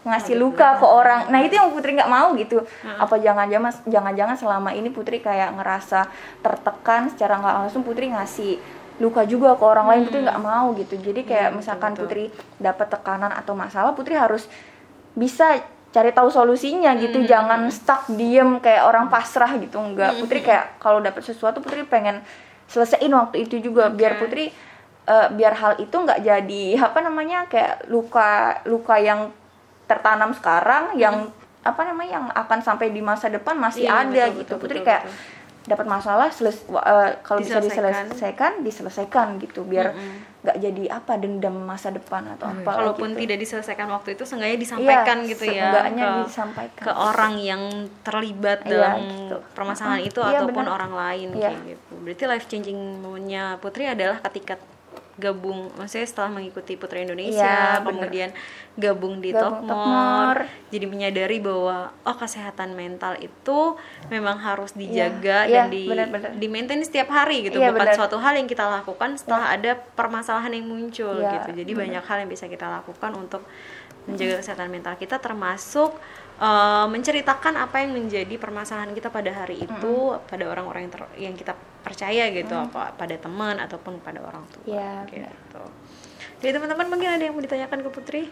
[0.00, 1.28] ngasih luka ke orang.
[1.28, 2.64] Nah itu yang Putri nggak mau gitu.
[2.96, 6.08] Apa jangan-jangan jangan-jangan selama ini Putri kayak ngerasa
[6.40, 10.94] tertekan secara nggak langsung Putri ngasih luka juga ke orang lain Putri nggak mau gitu.
[11.00, 12.28] Jadi kayak misalkan Putri
[12.60, 14.44] dapat tekanan atau masalah Putri harus
[15.16, 15.58] bisa
[15.90, 17.24] cari tahu solusinya gitu.
[17.24, 22.20] Jangan stuck diem kayak orang pasrah gitu enggak Putri kayak kalau dapat sesuatu Putri pengen
[22.68, 23.88] selesaiin waktu itu juga.
[23.88, 24.52] Biar Putri
[25.08, 29.32] eh, biar hal itu nggak jadi apa namanya kayak luka luka yang
[29.88, 34.28] tertanam sekarang yang apa namanya yang akan sampai di masa depan masih Iya, ada betul,
[34.28, 34.40] gitu.
[34.40, 35.38] betul, Putri betul, kayak betul.
[35.60, 38.64] Dapat masalah seles- eh, kalau bisa Diselesaikan.
[38.64, 39.92] diselesaikan gitu biar
[40.40, 43.20] nggak jadi apa dendam masa depan atau apa Kalaupun gitu.
[43.22, 46.80] tidak diselesaikan waktu itu seenggaknya disampaikan Iya, gitu ya ke, disampaikan.
[46.80, 47.62] ke orang yang
[48.00, 49.36] terlibat Iya, dalam gitu.
[49.52, 50.74] permasalahan itu Iya, ataupun benar.
[50.74, 51.52] orang lain Iya.
[51.52, 51.92] kayak gitu.
[52.00, 54.56] Berarti life changing momennya Putri adalah ketika
[55.20, 57.84] gabung maksudnya setelah mengikuti Putra Indonesia Iya, bener.
[57.84, 58.30] kemudian
[58.74, 60.48] gabung di Gabung More.
[60.72, 63.76] jadi menyadari bahwa oh kesehatan mental itu
[64.08, 66.30] memang harus dijaga dan Iya, di bener-bener.
[66.34, 67.94] di maintain setiap hari gitu Iya, bukan bener.
[67.94, 72.16] suatu hal yang kita lakukan setelah ada permasalahan yang muncul Iya, gitu jadi banyak hal
[72.24, 73.44] yang bisa kita lakukan untuk
[74.08, 75.92] menjaga kesehatan mental kita termasuk
[76.40, 81.34] eh, menceritakan apa yang menjadi permasalahan kita pada hari itu pada orang-orang yang, ter- yang
[81.36, 84.64] kita percaya gitu apa pada teman ataupun pada orang tua
[85.04, 85.04] benar.
[85.08, 85.62] gitu.
[86.40, 88.22] Jadi teman-teman mungkin ada yang mau ditanyakan ke Putri?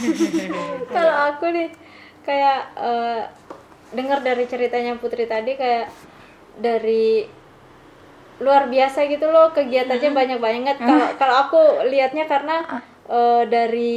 [0.96, 1.68] Kalau aku nih
[2.24, 3.22] kayak eh,
[3.92, 5.92] dengar dari ceritanya Putri tadi kayak
[6.56, 7.28] dari
[8.36, 10.76] luar biasa gitu loh kegiatannya banyak banget.
[10.76, 12.56] Kalau kalau aku lihatnya karena
[13.08, 13.96] eh, dari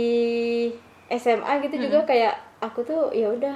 [1.10, 3.56] SMA gitu juga kayak aku tuh ya udah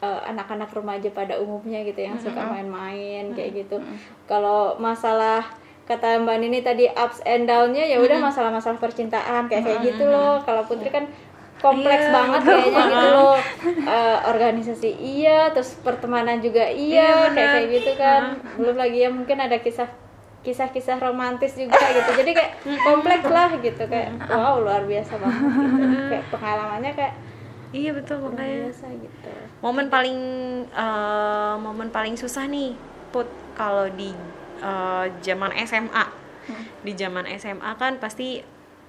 [0.00, 3.76] eh, anak-anak remaja pada umumnya gitu yang suka main-main kayak gitu.
[4.24, 5.44] Kalau masalah
[5.84, 10.40] kata Mbak Nini tadi ups and down-nya ya udah masalah-masalah percintaan kayak kayak gitu loh.
[10.46, 11.04] Kalau Putri kan
[11.60, 13.36] kompleks banget kayaknya gitu loh.
[13.84, 18.22] Eh, organisasi iya, terus pertemanan juga iya, kayak kayak gitu kan.
[18.56, 20.03] Belum lagi ya mungkin ada kisah
[20.44, 22.10] kisah-kisah romantis juga gitu.
[22.20, 22.52] Jadi kayak
[22.84, 25.84] kompleks lah gitu kayak wow luar biasa banget gitu.
[26.12, 27.14] Kayak pengalamannya kayak
[27.74, 29.30] iya betul luar makanya biasa gitu.
[29.58, 30.18] momen paling
[30.70, 32.78] eh, momen paling susah nih
[33.10, 33.26] put
[33.58, 34.14] kalau di
[34.62, 36.04] eh, zaman SMA
[36.84, 38.38] di zaman SMA kan pasti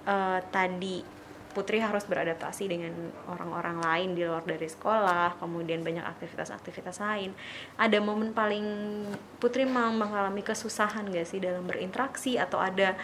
[0.06, 1.15] eh, tadi
[1.56, 2.92] Putri harus beradaptasi dengan
[3.32, 7.32] orang-orang lain di luar dari sekolah kemudian banyak aktivitas-aktivitas lain
[7.80, 8.68] ada momen paling
[9.40, 13.00] Putri mau mengalami kesusahan gak sih dalam berinteraksi atau ada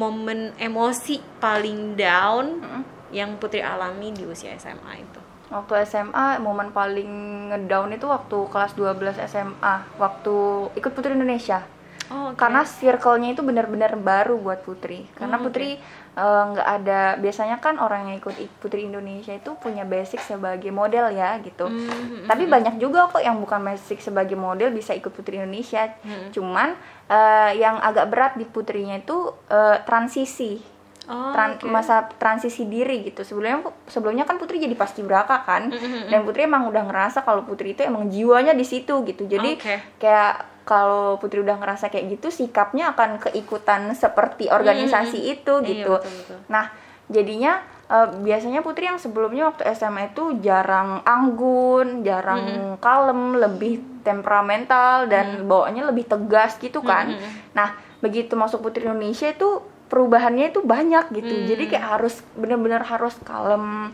[0.00, 2.64] momen emosi paling down
[3.12, 7.10] yang Putri alami di usia SMA itu Waktu SMA momen paling
[7.50, 10.36] ngedown itu waktu kelas 12 SMA, waktu
[10.78, 11.66] ikut Putri Indonesia.
[12.06, 12.38] Oh, oke.
[12.38, 15.10] Karena circle-nya itu benar-benar baru buat Putri.
[15.18, 15.50] Karena Oh, oke.
[15.50, 20.70] Putri eh, nggak ada biasanya kan orang yang ikut Putri Indonesia itu punya basic sebagai
[20.70, 21.66] model ya gitu.
[21.66, 25.90] Hmm, Tapi banyak juga kok yang bukan basic sebagai model bisa ikut Putri Indonesia.
[26.00, 26.30] Hmm.
[26.30, 26.74] Cuman
[27.06, 30.78] eh, yang agak berat di putrinya itu eh, transisi.
[31.10, 31.66] Oh, Tran- oke.
[31.66, 36.46] masa transisi diri gitu sebelumnya sebelumnya kan Putri jadi pasti beraka kan Mm-hmm, dan Putri
[36.46, 39.74] emang udah ngerasa kalau Putri itu emang jiwanya di situ gitu jadi Oke.
[39.98, 45.98] kayak kalau Putri udah ngerasa kayak gitu sikapnya akan keikutan seperti organisasi itu Iya, gitu.
[45.98, 46.38] betul, betul.
[46.46, 46.70] nah
[47.10, 47.58] jadinya
[47.90, 55.50] eh, biasanya Putri yang sebelumnya waktu SMA itu jarang anggun jarang kalem lebih temperamental dan
[55.50, 57.18] bawaannya lebih tegas gitu kan.
[57.50, 61.34] nah begitu masuk Putri Indonesia itu perubahannya itu banyak gitu.
[61.34, 61.46] Hmm.
[61.50, 63.90] jadi kayak harus bener-bener harus kalem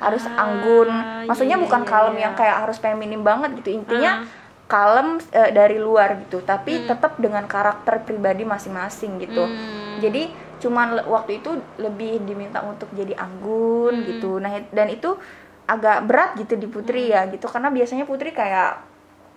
[0.00, 0.88] harus anggun.
[1.28, 2.22] maksudnya iya, bukan iya, kalem iya.
[2.24, 3.82] yang kayak harus feminim banget gitu.
[3.82, 4.24] Intinya
[4.70, 6.46] kalem eh, dari luar gitu.
[6.46, 9.44] Tapi tetap dengan karakter pribadi masing-masing gitu.
[9.44, 9.98] Hmm.
[9.98, 14.38] jadi cuman waktu itu lebih diminta untuk jadi anggun gitu.
[14.38, 15.18] Nah dan itu
[15.66, 17.50] agak berat gitu di putri ya gitu.
[17.50, 18.86] Karena biasanya putri kayak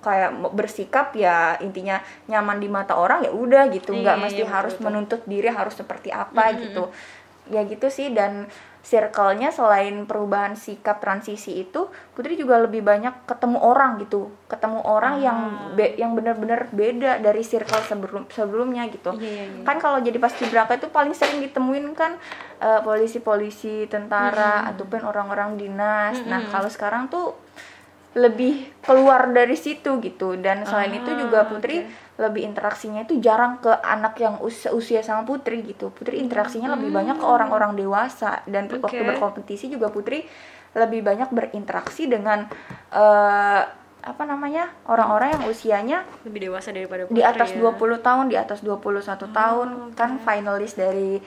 [0.04, 3.96] kayak bersikap ya intinya nyaman di mata orang ya udah gitu.
[3.96, 4.86] Iya, nggak iya, mesti betul, harus betul.
[4.86, 6.92] menuntut diri harus seperti apa gitu.
[7.48, 8.52] Ya gitu sih dan
[8.84, 14.30] circle-nya selain perubahan sikap transisi itu Putri juga lebih banyak ketemu orang gitu.
[14.46, 15.74] Ketemu orang yang Ah.
[15.74, 19.16] be- yang benar-benar beda dari circle sebelum sebelumnya gitu.
[19.16, 19.64] Iya, iya, iya.
[19.64, 22.20] kan kalau jadi paskibraka itu paling sering ditemuin kan
[22.60, 26.22] eh, polisi-polisi tentara ataupun orang-orang dinas.
[26.24, 27.34] Nah kalau sekarang tuh
[28.14, 30.38] lebih keluar dari situ gitu.
[30.38, 31.82] Dan selain itu juga Ah, Putri
[32.14, 35.90] lebih interaksinya itu jarang ke anak yang usia usia sama Putri gitu.
[35.90, 38.46] Putri interaksinya lebih banyak ke orang-orang dewasa.
[38.46, 39.10] Dan waktu Oke.
[39.18, 40.22] berkompetisi juga Putri
[40.78, 42.46] lebih banyak berinteraksi dengan
[42.94, 43.62] eh,
[44.04, 47.66] apa namanya orang-orang yang usianya lebih dewasa daripada di Putri atas ya.
[47.66, 49.68] 20 tahun, di atas 21 tahun.
[49.98, 51.18] Kan finalis dari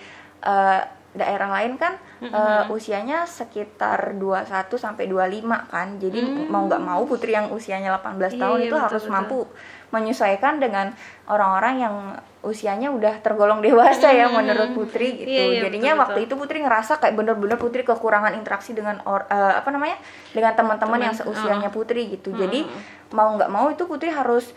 [0.47, 0.81] eh,
[1.17, 5.89] daerah lain kan eh, usianya sekitar 21 sampai 25 kan.
[6.01, 9.15] Jadi mau nggak mau putri yang usianya 18 Iya, tahun iya, itu betul, harus betul.
[9.15, 9.39] mampu
[9.87, 10.91] menyesuaikan dengan
[11.31, 11.95] orang-orang yang
[12.43, 15.31] usianya udah tergolong dewasa ya menurut putri gitu.
[15.31, 19.27] Iya, iya, Jadinya betul, waktu itu putri ngerasa kayak bener-bener putri kekurangan interaksi dengan or-
[19.27, 19.99] eh, apa namanya?
[20.35, 22.33] dengan teman-teman yang seusianya putri gitu.
[22.33, 22.67] Jadi
[23.13, 24.51] mau nggak mau itu putri harus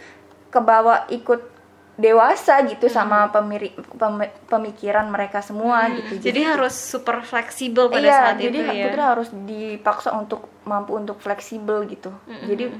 [0.50, 1.59] kebawa ikut
[2.00, 6.32] dewasa gitu sama pemiri, pem- pemikiran mereka semua gitu.
[6.32, 8.84] jadi, harus super fleksibel pada iya, saat jadi itu ya.
[8.88, 12.16] Putri harus dipaksa untuk mampu untuk fleksibel gitu.
[12.48, 12.72] Jadi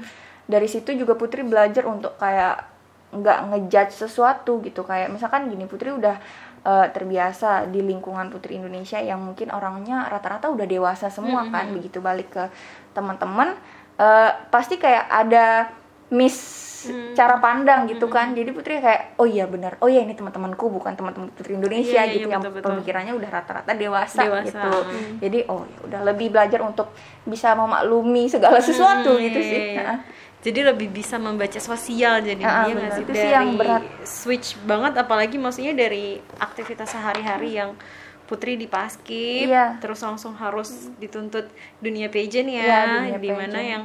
[0.48, 2.64] dari situ juga putri belajar untuk kayak
[3.12, 4.88] nggak ngejudge sesuatu gitu.
[4.88, 6.16] Kayak misalkan gini putri udah
[6.64, 11.68] eh, terbiasa di lingkungan putri Indonesia yang mungkin orangnya rata-rata udah dewasa semua kan.
[11.76, 12.48] begitu balik ke
[12.96, 13.52] teman-teman
[14.00, 15.68] eh, pasti kayak ada
[16.08, 16.69] miss
[17.12, 20.92] cara pandang gitu kan jadi putri kayak oh iya benar oh iya ini teman-temanku bukan
[20.92, 22.68] teman-teman putri Indonesia Iya, iya, gitu iya, yang betul, betul.
[22.72, 25.12] pemikirannya udah rata-rata dewasa, Dewasa, gitu hmm.
[25.18, 26.88] jadi oh ya udah lebih belajar untuk
[27.22, 29.62] bisa memaklumi segala sesuatu Hmm, gitu sih.
[29.74, 29.98] Heeh.
[30.40, 32.80] jadi lebih bisa membaca sosial jadi Ah, dia benar.
[32.80, 33.82] nggak sih Itu dari sih yang berat.
[34.02, 36.04] switch banget apalagi maksudnya dari
[36.38, 37.76] aktivitas sehari-hari yang
[38.22, 39.76] Putri di paskib Iya.
[39.78, 43.84] terus langsung harus dituntut dunia pageant ya, Iya, dunia di mana yang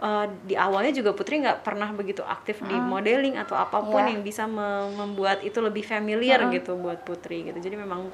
[0.00, 4.10] uh, di awalnya juga Putri nggak pernah begitu aktif di modeling atau apa pun Iya.
[4.10, 7.58] yang bisa me- membuat itu lebih familiar gitu buat Putri gitu.
[7.58, 8.08] Jadi memang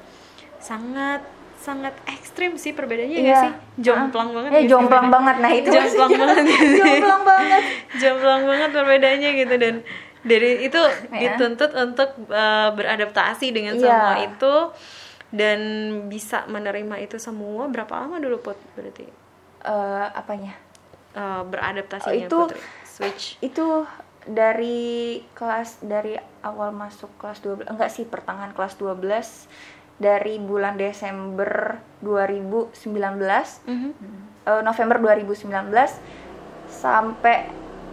[0.57, 1.23] sangat
[1.57, 3.41] sangat ekstrim sih perbedaannya nggak Iya.
[3.41, 3.53] sih?
[3.81, 5.35] Jomplang banget eh gitu jomplang banget.
[5.37, 6.43] Nah itu jomplang banget.
[6.45, 6.77] Gitu.
[6.77, 7.63] jomplang banget.
[8.03, 9.55] Jomplang banget perbedaannya gitu.
[9.57, 9.75] Dan
[10.21, 11.17] dari itu Ya.
[11.33, 13.81] dituntut untuk uh, beradaptasi dengan Iya.
[13.81, 14.55] semua itu
[15.29, 15.59] dan
[16.07, 17.65] bisa menerima itu semua.
[17.67, 19.07] Berapa lama dulu Put berarti?
[19.57, 20.53] Eh, apanya
[21.17, 23.65] uh, beradaptasinya Oh, itu- Putri switch itu
[24.23, 24.87] dari
[25.31, 29.47] kelas dari awal masuk kelas 12 enggak sih pertengahan kelas 12
[29.97, 32.77] dari bulan Desember 2019
[33.65, 33.91] Mhm.
[34.45, 35.97] eh, November 2019
[36.67, 37.49] sampai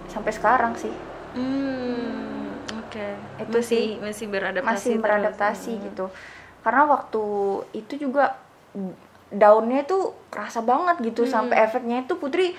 [0.06, 0.92] sampai sekarang sih
[1.34, 2.46] Hmm,
[2.78, 3.06] oke.
[3.40, 4.70] Itu Masih sih masih beradaptasi.
[4.70, 5.02] masih terus.
[5.02, 5.82] beradaptasi Hmm.
[5.84, 6.06] gitu
[6.60, 7.24] karena waktu
[7.74, 8.38] itu juga
[9.28, 11.32] daunnya tuh kerasa banget gitu Hmm.
[11.50, 12.54] sampai efeknya itu Putri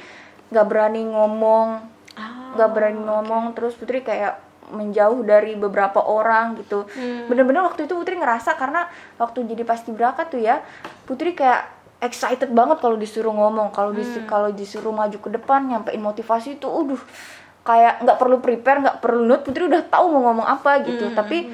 [0.50, 3.52] nggak berani ngomong Ah, nggak berani ngomong.
[3.52, 4.40] Terus Putri kayak
[4.72, 6.90] menjauh dari beberapa orang gitu.
[6.90, 7.30] Hmm.
[7.30, 8.90] bener-bener waktu itu Putri ngerasa karena
[9.22, 10.58] waktu jadi pasti berangkat tuh ya
[11.06, 11.70] Putri kayak
[12.02, 16.66] excited banget kalau disuruh ngomong kalau disuruh kalau disuruh maju ke depan nyampein motivasi itu
[16.66, 16.98] udah
[17.66, 21.14] kayak nggak perlu prepare nggak perlu note Putri udah tahu mau ngomong apa gitu.
[21.14, 21.46] Tapi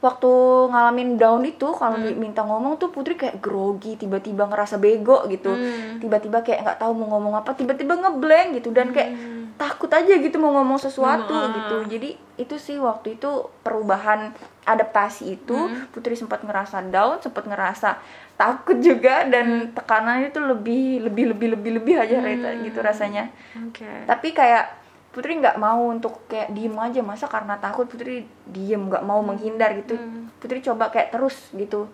[0.00, 0.30] waktu
[0.72, 5.52] ngalamin down itu kalau diminta ngomong tuh Putri kayak grogi tiba-tiba ngerasa bego gitu.
[6.00, 9.12] Tiba-tiba kayak nggak tahu mau ngomong apa tiba-tiba ngeblank gitu dan kayak
[9.60, 11.76] takut aja gitu mau ngomong sesuatu gitu.
[11.84, 14.32] Jadi itu sih waktu itu perubahan
[14.64, 18.00] adaptasi itu Putri sempat ngerasa down sempat ngerasa
[18.40, 23.28] takut juga dan tekanannya itu lebih lebih lebih lebih lebih aja Rita, gitu rasanya.
[23.68, 23.84] Oke.
[24.08, 24.79] tapi kayak
[25.10, 27.02] Putri nggak mau untuk kayak diem aja.
[27.02, 29.98] Masa karena takut Putri diem nggak mau menghindar gitu.
[30.38, 31.90] Putri coba kayak terus gitu.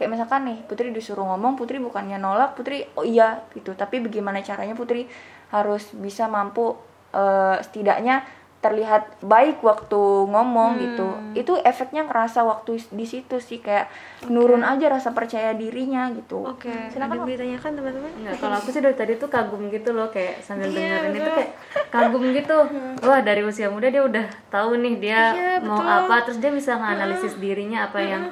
[0.00, 3.76] Kayak misalkan nih Putri disuruh ngomong Putri bukannya nolak Putri oh iya gitu.
[3.76, 5.04] Tapi bagaimana caranya Putri
[5.52, 6.74] harus bisa mampu
[7.12, 8.24] eh, setidaknya
[8.64, 13.92] terlihat baik waktu ngomong gitu itu efeknya ngerasa waktu di situ sih kayak
[14.32, 16.72] nurun aja rasa percaya dirinya gitu Oke.
[16.88, 18.10] Silakan, Ada yang ditanyakan teman-teman?
[18.16, 21.30] Enggak, kalau aku sih dari tadi tuh kagum gitu loh kayak sambil Iya, dengerin itu
[21.30, 21.50] kayak
[21.92, 22.58] kagum gitu.
[23.04, 25.92] Wah, dari usia muda dia udah tahu nih dia Iya, mau betul.
[26.00, 28.22] apa terus dia bisa nganalisis dirinya apa yang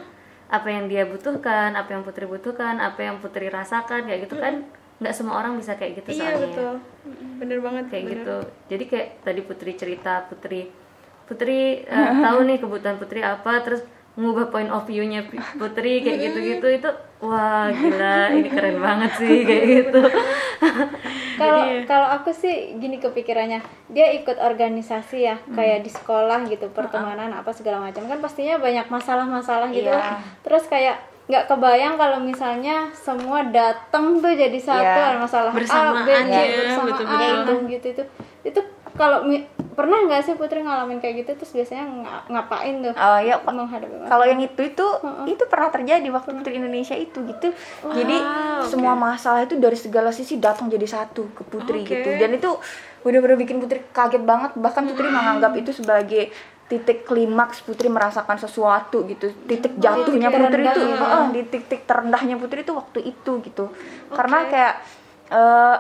[0.49, 4.65] apa yang dia butuhkan, apa yang Putri butuhkan, apa yang Putri rasakan kayak gitu kan.
[5.03, 6.39] Nggak semua orang bisa kayak gitu Iya soalnya.
[6.45, 6.75] betul.
[7.37, 8.15] Bener banget Kayak bener.
[8.17, 8.37] gitu.
[8.69, 10.61] Jadi kayak tadi Putri cerita Putri
[11.25, 15.25] Putri eh, tahu nih kebutuhan Putri apa terus mengubah point of view-nya
[15.57, 20.01] Putri kayak gitu-gitu itu wah gila ini keren banget sih kayak gitu.
[21.33, 27.33] kalau kalau aku sih gini kepikirannya dia ikut organisasi ya kayak di sekolah gitu pertemanan
[27.33, 30.21] apa segala macam kan pastinya banyak masalah-masalah gitu Iya.
[30.43, 36.05] terus kayak nggak kebayang kalau misalnya semua datang tuh jadi satu ada masalah Bersamaan A,
[36.05, 37.33] B, C, ya, bersamaan betul-betul.
[37.33, 38.03] itu gitu itu
[38.43, 38.61] itu
[38.93, 39.25] kalau
[39.73, 41.31] pernah nggak sih Putri ngalamin kayak gitu?
[41.33, 44.11] Terus biasanya nga- ngapain tuh Oh, ya, menghadapi masalah?
[44.11, 44.87] kalau yang itu itu
[45.25, 47.49] itu pernah terjadi waktu Putri Indonesia itu gitu.
[47.87, 48.17] Jadi
[48.63, 51.89] semua masalah itu dari segala sisi datang jadi satu ke Putri Oke.
[51.95, 52.51] gitu dan itu
[53.01, 54.53] benar-benar bikin Putri kaget banget.
[54.55, 56.29] Bahkan Putri menganggap itu sebagai
[56.73, 59.29] titik klimaks Putri merasakan sesuatu gitu.
[59.45, 63.69] Titik jatuhnya Putri itu heeh, di titik terendahnya Putri itu waktu itu gitu.
[64.09, 64.75] Karena kayak
[65.29, 65.77] eh,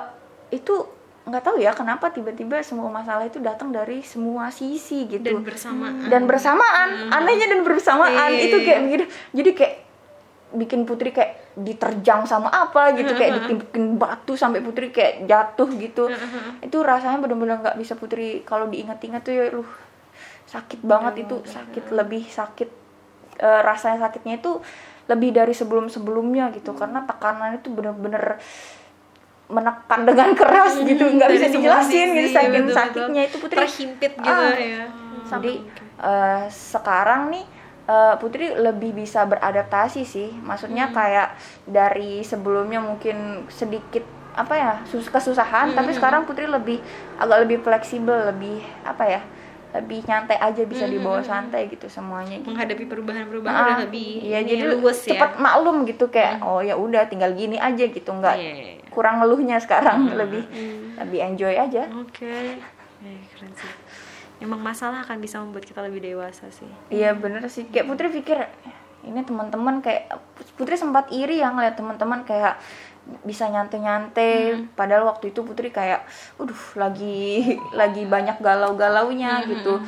[0.53, 0.85] itu
[1.23, 5.25] nggak tahu ya kenapa tiba-tiba semua masalah itu datang dari semua sisi gitu.
[5.25, 6.13] Dan bersamaan.
[6.13, 6.89] dan bersamaan.
[7.09, 8.29] Anehnya dan bersamaan.
[8.29, 9.05] Iya, itu kayak begitu.
[9.33, 9.75] Jadi kayak
[10.53, 13.17] bikin putri kayak diterjang sama apa gitu.
[13.17, 16.13] Kayak ditimpukin batu sampai putri kayak jatuh gitu.
[16.61, 19.65] Itu rasanya benar-benar nggak bisa putri kalau diingat-ingat tuh ya lu
[20.53, 22.69] sakit banget itu sakit lebih sakit
[23.41, 24.61] eh, rasanya sakitnya itu
[25.09, 26.77] lebih dari sebelum-sebelumnya gitu.
[26.77, 28.37] Karena tekanan itu bener-bener
[29.49, 31.05] menekan dengan keras gitu.
[31.09, 32.77] Nggak bisa dijelasin gitu saking betul-betul.
[32.77, 33.59] sakitnya itu putri.
[33.59, 34.53] terhimpit gitu Ah.
[34.55, 34.85] ya.
[35.25, 35.53] jadi
[36.03, 37.45] eh, sekarang nih
[37.85, 40.29] eh, Putri lebih bisa beradaptasi sih.
[40.39, 46.81] Maksudnya kayak dari sebelumnya mungkin sedikit apa ya sus kesusahan tapi sekarang Putri lebih
[47.17, 49.21] agak lebih fleksibel lebih apa ya
[49.73, 52.49] lebih nyantai aja bisa dibawa santai gitu semuanya gitu.
[52.49, 55.17] Menghadapi perubahan-perubahan Ah, udah lebih iya ini jadi luwes ya.
[55.17, 58.85] cepat maklum gitu kayak oh ya udah tinggal gini aja gitu nggak Iya, iya, iya.
[58.87, 60.45] kurang ngeluhnya sekarang lebih
[60.95, 62.61] lebih enjoy aja Oke.
[63.01, 63.73] Eh, keren sih.
[64.39, 67.65] emang masalah akan bisa membuat kita lebih dewasa sih Iya bener sih.
[67.65, 68.39] Kayak Putri pikir
[69.03, 70.15] ini teman-teman kayak
[70.53, 72.61] Putri sempat iri ya ngeliat teman-teman kayak
[73.27, 76.07] bisa nyantai-nyantai padahal waktu itu Putri kayak
[76.39, 79.83] aduh lagi lagi banyak galau-galaunya gitu.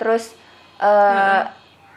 [0.00, 0.32] Terus
[0.80, 1.42] eh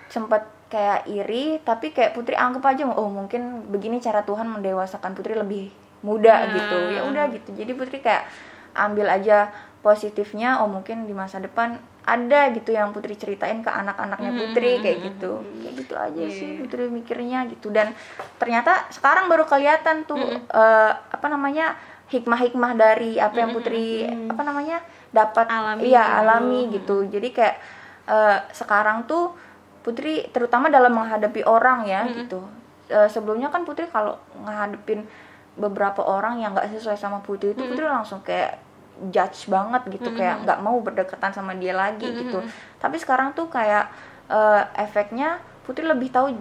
[0.07, 5.35] sempat kayak iri tapi kayak Putri anggap aja oh mungkin begini cara Tuhan mendewasakan Putri
[5.35, 5.71] lebih
[6.03, 6.77] muda gitu.
[6.91, 7.55] Ya udah gitu.
[7.55, 8.27] Jadi Putri kayak
[8.75, 9.49] ambil aja
[9.81, 14.97] positifnya oh mungkin di masa depan ada gitu yang Putri ceritain ke anak-anaknya Putri kayak
[15.11, 15.43] gitu.
[15.43, 17.67] kayak gitu aja sih Putri mikirnya gitu.
[17.67, 17.91] Dan
[18.39, 21.75] ternyata sekarang baru kelihatan tuh eh, apa namanya
[22.07, 24.79] hikmah-hikmah dari apa yang Putri apa namanya
[25.11, 26.19] dapat Alami iya gitu.
[26.23, 26.97] alami gitu.
[27.11, 27.55] Jadi kayak
[28.07, 29.35] eh, sekarang tuh
[29.83, 32.39] Putri terutama dalam menghadapi orang ya gitu.
[32.87, 34.15] Eh, sebelumnya kan Putri kalau
[34.47, 35.03] ngadepin
[35.59, 38.63] beberapa orang yang nggak sesuai sama Putri itu Putri langsung kayak
[39.07, 42.41] judge banget gitu kayak nggak mau berdekatan sama dia lagi gitu.
[42.75, 43.89] Tapi sekarang tuh kayak
[44.27, 46.31] eh, efeknya Putri lebih tahu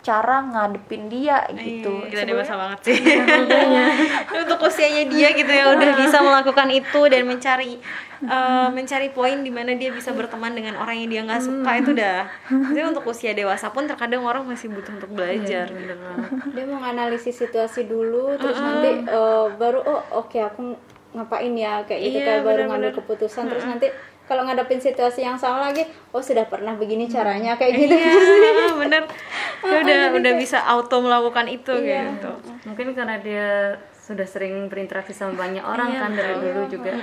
[0.00, 1.92] cara ngadepin dia gitu.
[2.00, 2.96] Iya, Gila Sebelumnya- dewasa banget sih.
[4.40, 7.76] Untuk usianya dia gitu ya Udah bisa melakukan itu Dan mencari
[8.18, 11.92] eh, Mencari poin di mana dia bisa berteman dengan orang yang dia nggak suka Itu
[11.92, 12.16] udah
[12.48, 15.68] Jadi untuk usia dewasa pun terkadang orang masih butuh untuk belajar.
[15.68, 16.30] bener banget.
[16.48, 20.80] Dia menganalisis situasi dulu terus nanti eh, baru oh oke aku
[21.10, 23.44] ngapain ya kayak gitu Iya, kayak baru ngambil keputusan.
[23.46, 23.86] Terus nanti
[24.24, 27.94] kalau ngadepin situasi yang sama lagi oh sudah pernah begini caranya kayak gitu.
[28.00, 29.02] Iya bener
[29.60, 32.14] Dia udah udah bisa auto melakukan itu Iya.
[32.14, 32.32] gitu.
[32.64, 33.48] Mungkin karena dia
[33.92, 36.94] sudah sering berinteraksi sama banyak orang kan dari dulu juga.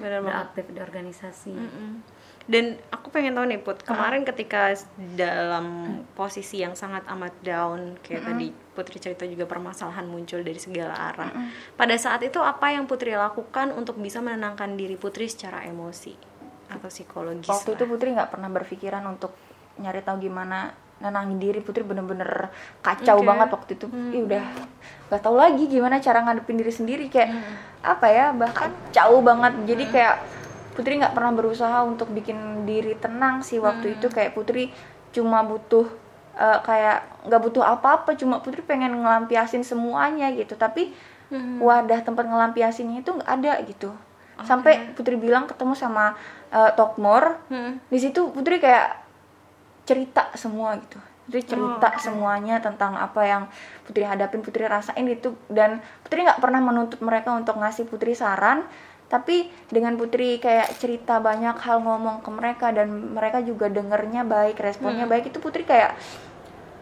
[0.00, 1.52] Bener udah aktif di organisasi
[2.48, 4.74] Dan aku pengen tahu nih Put, kemarin ketika
[5.14, 11.12] dalam posisi yang sangat amat down kayak tadi Putri cerita juga permasalahan muncul dari segala
[11.12, 11.30] arah.
[11.76, 16.16] Pada saat itu apa yang Putri lakukan untuk bisa menenangkan diri Putri secara emosi
[16.70, 17.50] atau psikologis?
[17.50, 17.76] waktu lah?
[17.76, 19.34] itu Putri nggak pernah berpikiran untuk
[19.78, 21.60] nyari tahu gimana nenangin diri.
[21.60, 23.26] Putri bener-bener kacau Oke.
[23.26, 23.86] banget waktu itu.
[24.16, 24.44] Ih, udah
[25.10, 27.04] nggak tahu lagi gimana cara ngadepin diri sendiri.
[27.10, 27.36] Kayak
[27.80, 29.52] apa ya bahkan kacau banget.
[29.66, 30.16] Jadi kayak
[30.80, 34.08] Putri nggak pernah berusaha untuk bikin diri tenang sih waktu itu.
[34.08, 34.72] Kayak Putri
[35.12, 35.84] cuma butuh
[36.40, 40.56] eh, kayak nggak butuh apa-apa cuma Putri pengen ngelampiasin semuanya gitu.
[40.56, 40.96] Tapi
[41.60, 43.92] wadah tempat ngelampiasinnya itu nggak ada gitu.
[44.40, 46.16] Sampai Putri bilang ketemu sama
[46.48, 47.44] eh, Tokmor.
[47.92, 49.04] Di situ Putri kayak
[49.84, 50.96] cerita semua gitu.
[51.28, 53.42] Putri cerita semuanya tentang apa yang
[53.84, 55.36] Putri hadapin Putri rasain gitu.
[55.52, 58.64] Dan Putri nggak pernah menuntut mereka untuk ngasih Putri saran
[59.10, 64.62] tapi dengan Putri kayak cerita banyak hal ngomong ke mereka dan mereka juga dengernya baik
[64.62, 65.98] responnya baik itu Putri kayak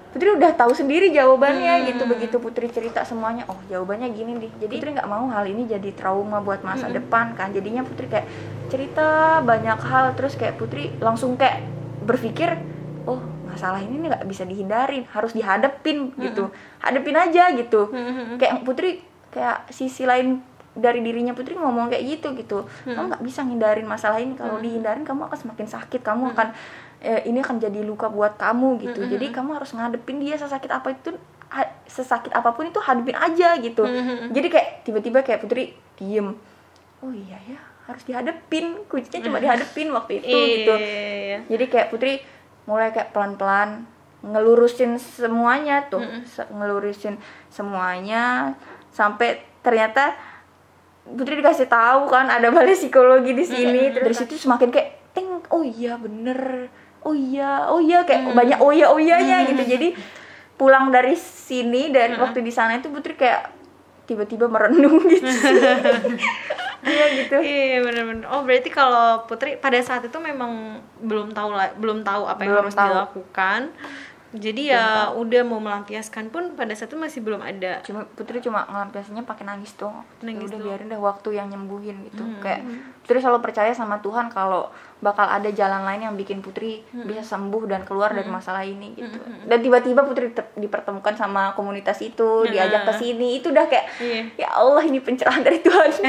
[0.09, 2.09] Putri udah tahu sendiri jawabannya gitu.
[2.09, 4.53] Begitu Putri cerita semuanya oh jawabannya gini nih.
[4.61, 7.53] Jadi Putri nggak mau hal ini jadi trauma buat masa depan kan.
[7.53, 8.25] Jadinya Putri kayak
[8.73, 11.61] cerita banyak hal terus kayak Putri langsung kayak
[12.09, 12.57] berpikir
[13.05, 16.53] oh masalah ini nggak bisa dihindarin harus dihadapin gitu.
[16.81, 17.93] Hadapin aja gitu.
[18.41, 20.41] Kayak Putri kayak sisi lain
[20.79, 22.59] dari dirinya Putri ngomong kayak gitu gitu.
[22.87, 24.33] Kamu nggak bisa ngindarin masalah ini.
[24.35, 26.01] Kalau dihindarin kamu akan semakin sakit.
[26.01, 26.49] Kamu akan
[27.01, 29.01] eh, ini akan jadi luka buat kamu gitu.
[29.09, 31.15] Jadi kamu harus ngadepin dia sesakit apa itu
[31.49, 33.83] ha- sesakit apa pun itu hadapin aja gitu.
[34.29, 36.35] Jadi kayak tiba-tiba kayak Putri diem.
[36.99, 38.83] Oh iya ya harus dihadepin.
[38.85, 40.75] Kuncinya cuma dihadepin waktu itu gitu.
[40.75, 41.39] Iya.
[41.49, 42.13] jadi kayak Putri
[42.65, 43.87] mulai kayak pelan-pelan
[44.21, 46.03] ngelurusin semuanya tuh.
[46.25, 47.17] Se- ngelurusin
[47.49, 48.55] semuanya.
[48.91, 50.15] Sampai ternyata
[51.15, 53.89] Putri dikasih tahu kan ada balai psikologi di sini.
[53.91, 56.69] Dari situ semakin kayak ting oh iya bener.
[57.01, 59.63] Oh iya oh iya kayak banyak oh iya oh iyanya gitu.
[59.63, 59.89] Jadi
[60.55, 63.55] pulang dari sini dan waktu di sana itu Putri kayak
[64.05, 65.25] tiba-tiba merenung gitu.
[66.79, 67.37] Iya gitu.
[67.43, 68.31] Iya benar-benar.
[68.31, 72.55] Oh berarti kalau Putri pada saat itu memang belum tahu lah, belum tahu apa yang
[72.55, 72.87] Belum harus tahu.
[72.95, 73.61] dilakukan.
[74.29, 77.81] Jadi ya udah mau melampiaskan pun pada saat itu masih belum ada.
[77.81, 79.73] cuma Putri cuma ngelampiasinnya pakai nangis
[80.21, 80.67] Ya Nangis udah doang.
[80.69, 82.61] biarin deh waktu yang nyembuhin gitu kayak
[83.01, 87.67] Putri selalu percaya sama Tuhan kalau bakal ada jalan lain yang bikin Putri bisa sembuh
[87.67, 92.93] dan keluar dari masalah ini gitu dan tiba-tiba Putri dipertemukan sama komunitas itu diajak ke
[92.97, 94.23] sini itu udah kayak Iya.
[94.37, 95.91] ya Allah ini pencerahan dari Tuhan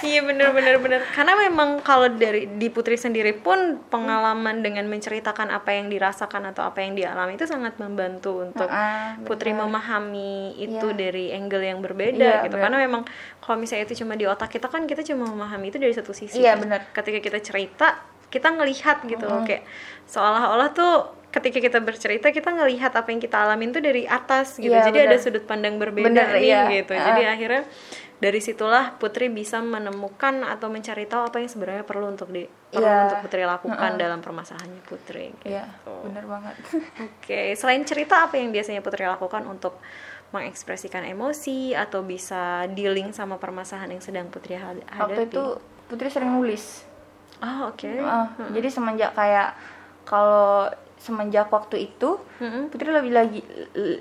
[0.00, 1.00] Iya benar-benar benar.
[1.06, 6.64] Karena memang kalau dari di Putri sendiri pun pengalaman dengan menceritakan apa yang dirasakan atau
[6.64, 10.96] apa yang dialami itu sangat membantu untuk Ah, Putri memahami itu Iya.
[10.96, 12.56] dari angle yang berbeda Iya, gitu.
[12.56, 12.64] benar.
[12.64, 13.02] Karena memang
[13.40, 16.38] kalau misalnya itu cuma di otak kita kan kita cuma memahami itu dari satu sisi.
[16.38, 16.80] Iya, Terus benar.
[16.90, 17.88] Ketika kita cerita
[18.26, 19.66] kita ngelihat gitu loh kayak
[20.06, 20.94] seolah-olah tuh
[21.30, 24.98] ketika kita bercerita kita ngelihat apa yang kita alamin tuh dari atas gitu Iya, jadi
[25.02, 25.10] bener.
[25.10, 26.62] ada sudut pandang berbeda Bener, nih iya.
[26.72, 27.62] gitu jadi akhirnya
[28.18, 32.82] dari situlah Putri bisa menemukan atau mencari tahu apa yang sebenarnya perlu untuk di perlu
[32.82, 32.98] Iya.
[33.06, 35.50] untuk Putri lakukan dalam permasalahannya Putri gitu.
[35.50, 35.66] Iya,
[36.06, 36.54] bener banget.
[37.18, 39.74] Oke, selain cerita apa yang biasanya Putri lakukan untuk
[40.30, 45.00] mengekspresikan emosi atau bisa dealing sama permasalahan yang sedang Putri had- hadapi?
[45.00, 45.44] Waktu itu
[45.90, 46.86] Putri sering nulis.
[47.42, 47.82] Oh, oke.
[47.82, 49.58] Heeh, Jadi semenjak kayak
[50.04, 50.70] kalau
[51.00, 52.68] semenjak waktu itu Mm-mm.
[52.68, 53.40] Putri lebih lagi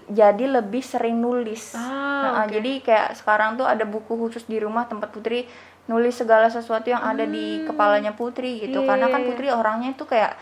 [0.06, 1.72] jadi lebih sering nulis.
[1.72, 2.52] Ah, Heeh, oke.
[2.54, 5.48] Jadi kayak sekarang tuh ada buku khusus di rumah tempat Putri
[5.88, 8.80] nulis segala sesuatu yang ada di kepalanya Putri gitu.
[8.80, 8.86] Hmm.
[8.86, 9.28] Iya, Karena iya, kan iya.
[9.28, 10.34] Putri orangnya itu kayak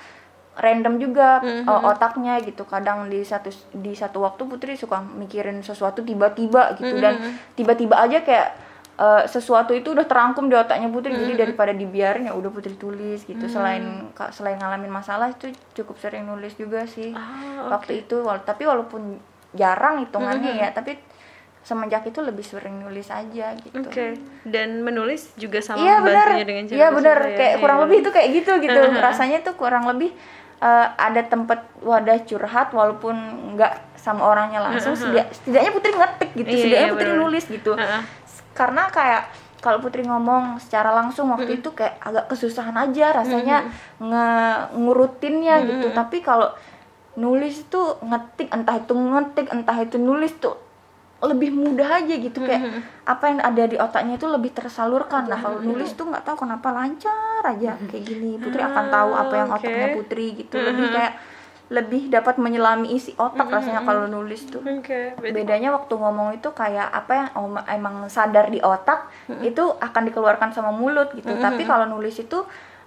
[0.58, 1.64] random juga Mhm.
[1.64, 2.66] uh, otaknya gitu.
[2.66, 7.32] Kadang di satu di satu waktu Putri suka mikirin sesuatu tiba-tiba gitu dan Mhm.
[7.54, 8.50] tiba-tiba aja kayak
[8.98, 13.22] uh, sesuatu itu udah terangkum di otaknya Putri jadi daripada dibiarin ya udah Putri tulis
[13.22, 13.45] gitu.
[13.45, 13.82] Selain
[14.12, 18.64] ka- selain ngalamin masalah itu cukup sering nulis juga sih Ah, waktu itu wal- tapi
[18.64, 19.18] walaupun
[19.52, 21.00] jarang hitungannya ya tapi
[21.62, 24.16] semenjak itu lebih sering nulis aja gitu Oke.
[24.43, 27.36] Dan menulis juga sama iya benar membantunya dengan cara iya benar ya?
[27.36, 27.84] kayak kurang iya.
[27.84, 30.16] lebih itu kayak gitu gitu rasanya tuh kurang lebih
[30.60, 33.16] eh, ada tempat wadah curhat walaupun
[33.54, 34.95] nggak sama orangnya langsung
[35.36, 37.22] setidaknya putri ngetik gitu Iya, setidaknya iya, putri benar.
[37.22, 37.72] nulis gitu.
[38.58, 39.30] Karena kayak
[39.62, 43.70] kalau putri ngomong secara langsung waktu itu kayak agak kesusahan aja rasanya
[44.01, 44.30] nge
[44.78, 45.88] ngurutinnya gitu.
[45.93, 46.49] Tapi kalau
[47.18, 50.58] nulis itu ngetik entah itu ngetik entah itu nulis tuh
[51.18, 52.38] lebih mudah aja gitu.
[52.45, 55.26] Kayak apa yang ada di otaknya itu lebih tersalurkan.
[55.26, 58.38] Nah kalau nulis tuh nggak tahu kenapa lancar aja kayak gini.
[58.38, 59.58] Putri akan tahu apa yang oke.
[59.58, 60.62] otaknya putri gitu.
[60.62, 61.14] Lebih kayak
[61.70, 64.63] lebih dapat menyelami isi otak rasanya kalau nulis tuh.
[65.13, 69.07] Berarti- bedanya waktu ngomong itu kayak apa yang om- emang sadar di otak
[69.41, 71.28] itu akan dikeluarkan sama mulut gitu.
[71.38, 72.39] Tapi kalau nulis itu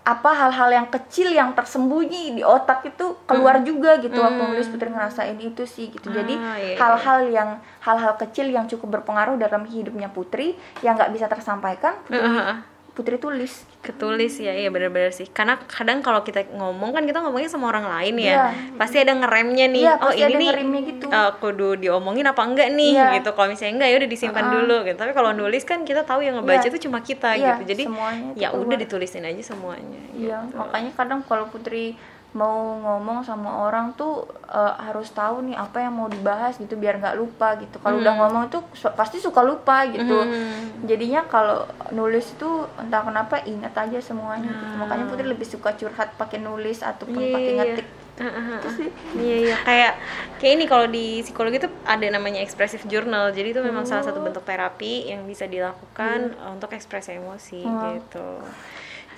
[0.03, 4.17] apa hal-hal yang kecil yang tersembunyi di otak itu keluar juga gitu.
[4.19, 6.09] Waktu nulis putri ngerasain itu sih gitu.
[6.11, 6.77] Jadi Ah, iya, iya.
[6.79, 7.51] hal-hal yang
[7.81, 12.57] hal-hal kecil yang cukup berpengaruh dalam hidupnya putri yang nggak bisa tersampaikan putri, Heeh.
[13.01, 17.49] Putri tulis ketulis ya iya benar-benar sih karena kadang kalau kita ngomong kan kita ngomongnya
[17.49, 18.45] sama orang lain ya Iya.
[18.77, 21.07] pasti ada ngeremnya nih Iya, oh ini nih gitu.
[21.09, 23.17] eh, kudu diomongin apa enggak nih Iya.
[23.17, 26.21] gitu kalau misalnya enggak ya udah disimpan dulu gitu tapi kalau nulis kan kita tahu
[26.21, 26.69] yang ngebaca Iya.
[26.69, 27.93] itu cuma kita Iya, gitu jadi itu
[28.37, 30.61] ya udah ditulisin aja semuanya Iya, gitu.
[30.61, 31.97] makanya kadang kalau Putri
[32.31, 36.97] mau ngomong sama orang tuh eh, harus tahu nih apa yang mau dibahas gitu biar
[36.97, 37.77] nggak lupa gitu.
[37.77, 40.15] Kalau udah ngomong tuh su- pasti suka lupa gitu.
[40.15, 40.85] Hmm.
[40.85, 44.47] Jadinya kalau nulis tuh entah kenapa ingat aja semuanya.
[44.47, 44.75] gitu.
[44.77, 47.89] Makanya Putri lebih suka curhat pakai nulis ataupun Iya, pakai iya, ngetik.
[48.21, 48.91] Itu sih.
[49.17, 49.93] Iya iya kayak
[50.37, 53.31] kayak ini kalau di psikologi itu ada namanya expressive journal.
[53.31, 54.09] Jadi itu memang salah Oh.
[54.09, 56.43] satu bentuk terapi yang bisa dilakukan Iya.
[56.43, 57.91] uh, untuk ekspresi emosi Oh.
[57.91, 58.29] gitu.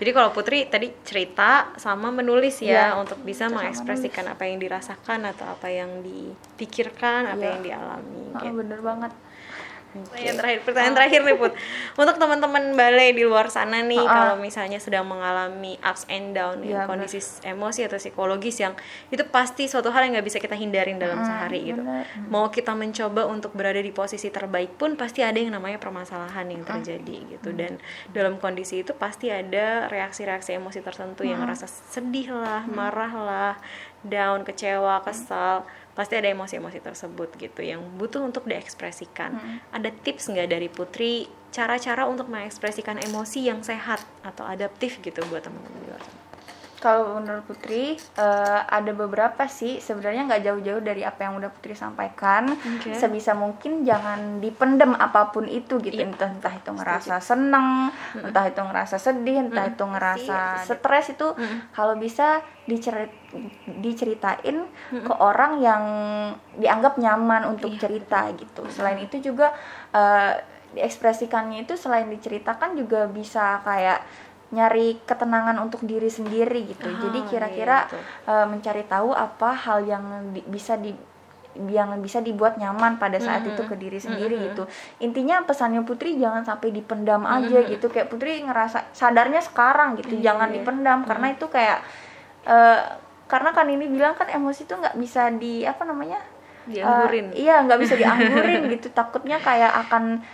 [0.02, 5.30] Jadi kalau Putri tadi cerita sama menulis ya Iya, untuk bisa mengekspresikan apa yang dirasakan
[5.30, 7.50] atau apa yang dipikirkan, apa Iya.
[7.54, 8.58] yang dialami Ah, gitu.
[8.58, 9.12] bener banget.
[9.92, 11.52] Pertanyaan terakhir, pertanyaan terakhir nih Put.
[12.00, 14.08] Untuk teman-teman balai di luar sana nih, ah.
[14.08, 18.72] kalau misalnya sedang mengalami ups and down ya, Iya, kondisi emosi atau psikologis yang
[19.12, 21.84] itu pasti suatu hal yang nggak bisa kita hindarin dalam sehari gitu.
[21.84, 22.08] bener.
[22.32, 26.64] Mau kita mencoba untuk berada di posisi terbaik pun pasti ada yang namanya permasalahan yang
[26.64, 27.52] terjadi gitu.
[27.52, 27.76] Dan
[28.16, 33.54] dalam kondisi itu pasti ada reaksi-reaksi emosi tertentu yang rasa sedih lah, marah lah,
[34.02, 39.36] down, kecewa, kesal pasti ada emosi-emosi tersebut gitu yang butuh untuk diekspresikan.
[39.76, 45.44] Ada tips nggak dari Putri cara-cara untuk mengekspresikan emosi yang sehat atau adaptif gitu buat
[45.44, 46.31] teman-teman di luar sana?
[46.82, 51.78] Kalau menurut Putri eh, ada beberapa sih sebenarnya nggak jauh-jauh dari apa yang udah Putri
[51.78, 52.50] sampaikan.
[52.50, 52.90] Oke.
[52.90, 55.94] Sebisa mungkin jangan dipendem apa pun itu gitu.
[55.94, 56.10] Iya.
[56.10, 61.30] Entah entah itu ngerasa seneng, entah itu ngerasa sedih, entah itu ngerasa stres itu
[61.70, 63.14] kalau bisa dicerit
[63.78, 65.82] diceritain ke orang yang
[66.58, 68.66] dianggap nyaman untuk cerita gitu.
[68.74, 69.54] Selain itu juga
[69.94, 70.34] eh,
[70.72, 74.00] diekspresikannya itu selain diceritakan juga bisa kayak
[74.52, 76.88] nyari ketenangan untuk diri sendiri gitu.
[76.88, 78.00] Ah, Jadi iya, kira-kira betul.
[78.28, 80.04] eh, mencari tahu apa hal yang
[80.36, 80.92] di- bisa di
[81.52, 84.64] yang bisa dibuat nyaman pada saat itu ke diri sendiri gitu.
[85.04, 87.92] Intinya pesannya Putri jangan sampai dipendam aja gitu.
[87.92, 91.84] Kayak Putri ngerasa sadarnya sekarang gitu, jangan dipendam karena itu kayak
[92.48, 92.80] eh,
[93.28, 96.20] karena kan ini bilang kan emosi itu nggak bisa di apa namanya?
[96.64, 97.36] Dianggurin.
[97.36, 98.88] Eh, iya, nggak bisa dianggurin gitu.
[98.88, 100.24] Takutnya kayak akan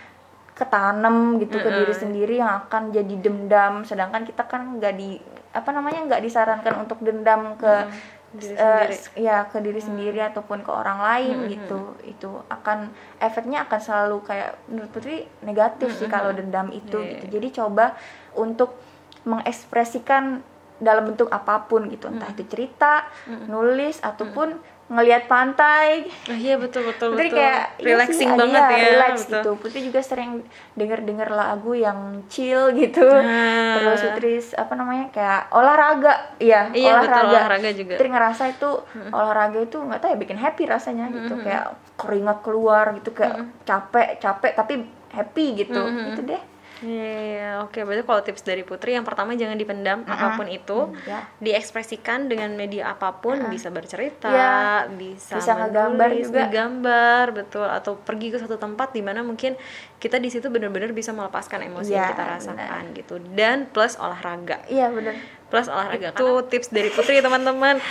[0.59, 3.81] ketanam gitu ke diri sendiri yang akan jadi dendam.
[3.81, 5.15] Sedangkan kita kan nggak di
[5.49, 7.87] apa namanya nggak disarankan untuk dendam ke
[8.29, 8.93] Diri eh, sendiri.
[8.93, 11.81] s- ya ke diri sendiri ataupun ke orang lain gitu.
[12.03, 17.25] Itu akan efeknya akan selalu kayak menurut Putri negatif sih kalau dendam itu Iya, gitu.
[17.31, 17.97] jadi coba
[18.35, 18.77] untuk
[19.23, 20.45] mengekspresikan
[20.77, 22.07] dalam bentuk apa pun gitu.
[22.07, 23.03] Entah itu cerita
[23.45, 24.55] nulis ataupun
[24.89, 27.37] ngelihat pantai Oh, iya betul betul Putri betul.
[27.37, 28.85] kayak iya relaxing sih, banget iya, ya.
[28.89, 29.29] relax betul.
[29.29, 29.51] gitu.
[29.61, 30.31] Putri juga sering
[30.73, 33.05] denger-denger lagu yang chill gitu.
[33.05, 33.77] Nah.
[33.77, 37.93] Terus Putri apa namanya kayak olahraga, iya, Iya, betul, olahraga juga.
[38.01, 38.69] Putri ngerasa itu
[39.13, 44.17] olahraga itu nggak tahu ya bikin happy rasanya gitu, kayak keringat keluar gitu kayak capek
[44.17, 44.73] capek tapi
[45.13, 46.41] happy gitu, gitu deh.
[46.79, 47.75] Iya, iya, oke.
[47.83, 51.27] Berarti kalau tips dari Putri, yang pertama jangan dipendam apa pun itu, ya.
[51.37, 54.87] diekspresikan dengan media apa pun, bisa bercerita, Iya.
[54.95, 56.39] bisa, Bisa ngegambar menulis, juga.
[56.47, 57.67] ngegambar, betul.
[57.67, 59.59] Atau pergi ke satu tempat di mana mungkin
[59.99, 63.15] kita di situ benar-benar bisa melepaskan emosi yang Iya, kita rasakan gitu.
[63.35, 64.63] Dan plus olahraga.
[64.71, 65.15] Iya bener.
[65.49, 67.81] Plus olahraga itu tips dari Putri teman-teman.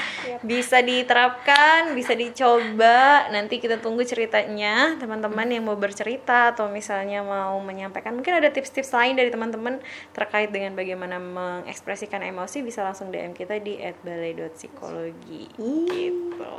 [0.47, 3.27] Bisa diterapkan bisa dicoba.
[3.29, 4.97] Nanti kita tunggu ceritanya.
[4.97, 9.83] Teman-teman yang mau bercerita atau misalnya mau menyampaikan mungkin ada tips-tips lain dari teman-teman
[10.15, 16.55] terkait dengan bagaimana mengekspresikan emosi bisa langsung DM kita di @balai.psikologi gitu.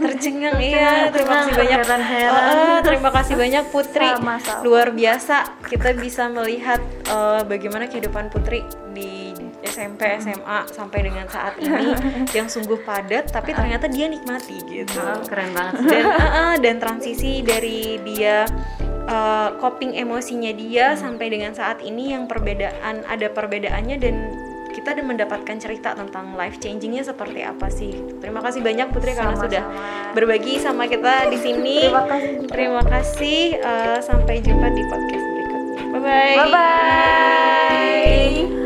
[0.00, 1.12] Tercengang iya.
[1.12, 1.78] Terima kasih banyak.
[2.32, 4.08] Oh, terima kasih banyak Putri.
[4.64, 5.60] Luar biasa.
[5.66, 8.64] Kita bisa melihat eh, bagaimana kehidupan Putri
[8.96, 9.21] di
[9.62, 11.94] SMP SMA sampai dengan saat ini
[12.36, 15.00] yang sungguh padat tapi ternyata dia nikmati gitu.
[15.00, 18.44] Oh, keren banget dan ah, ah, dan transisi dari dia
[19.06, 24.14] eh, coping emosinya dia sampai dengan saat ini yang perbedaan ada perbedaannya dan
[24.72, 27.92] kita ada mendapatkan cerita tentang life changingnya seperti apa sih.
[28.18, 29.62] Terima kasih banyak Putri karena sudah
[30.16, 31.78] berbagi sama kita di sini.
[31.86, 35.82] Terima kasih terima kasih eh, sampai jumpa di podcast berikutnya.
[35.92, 38.61] Bye bye Bye bye.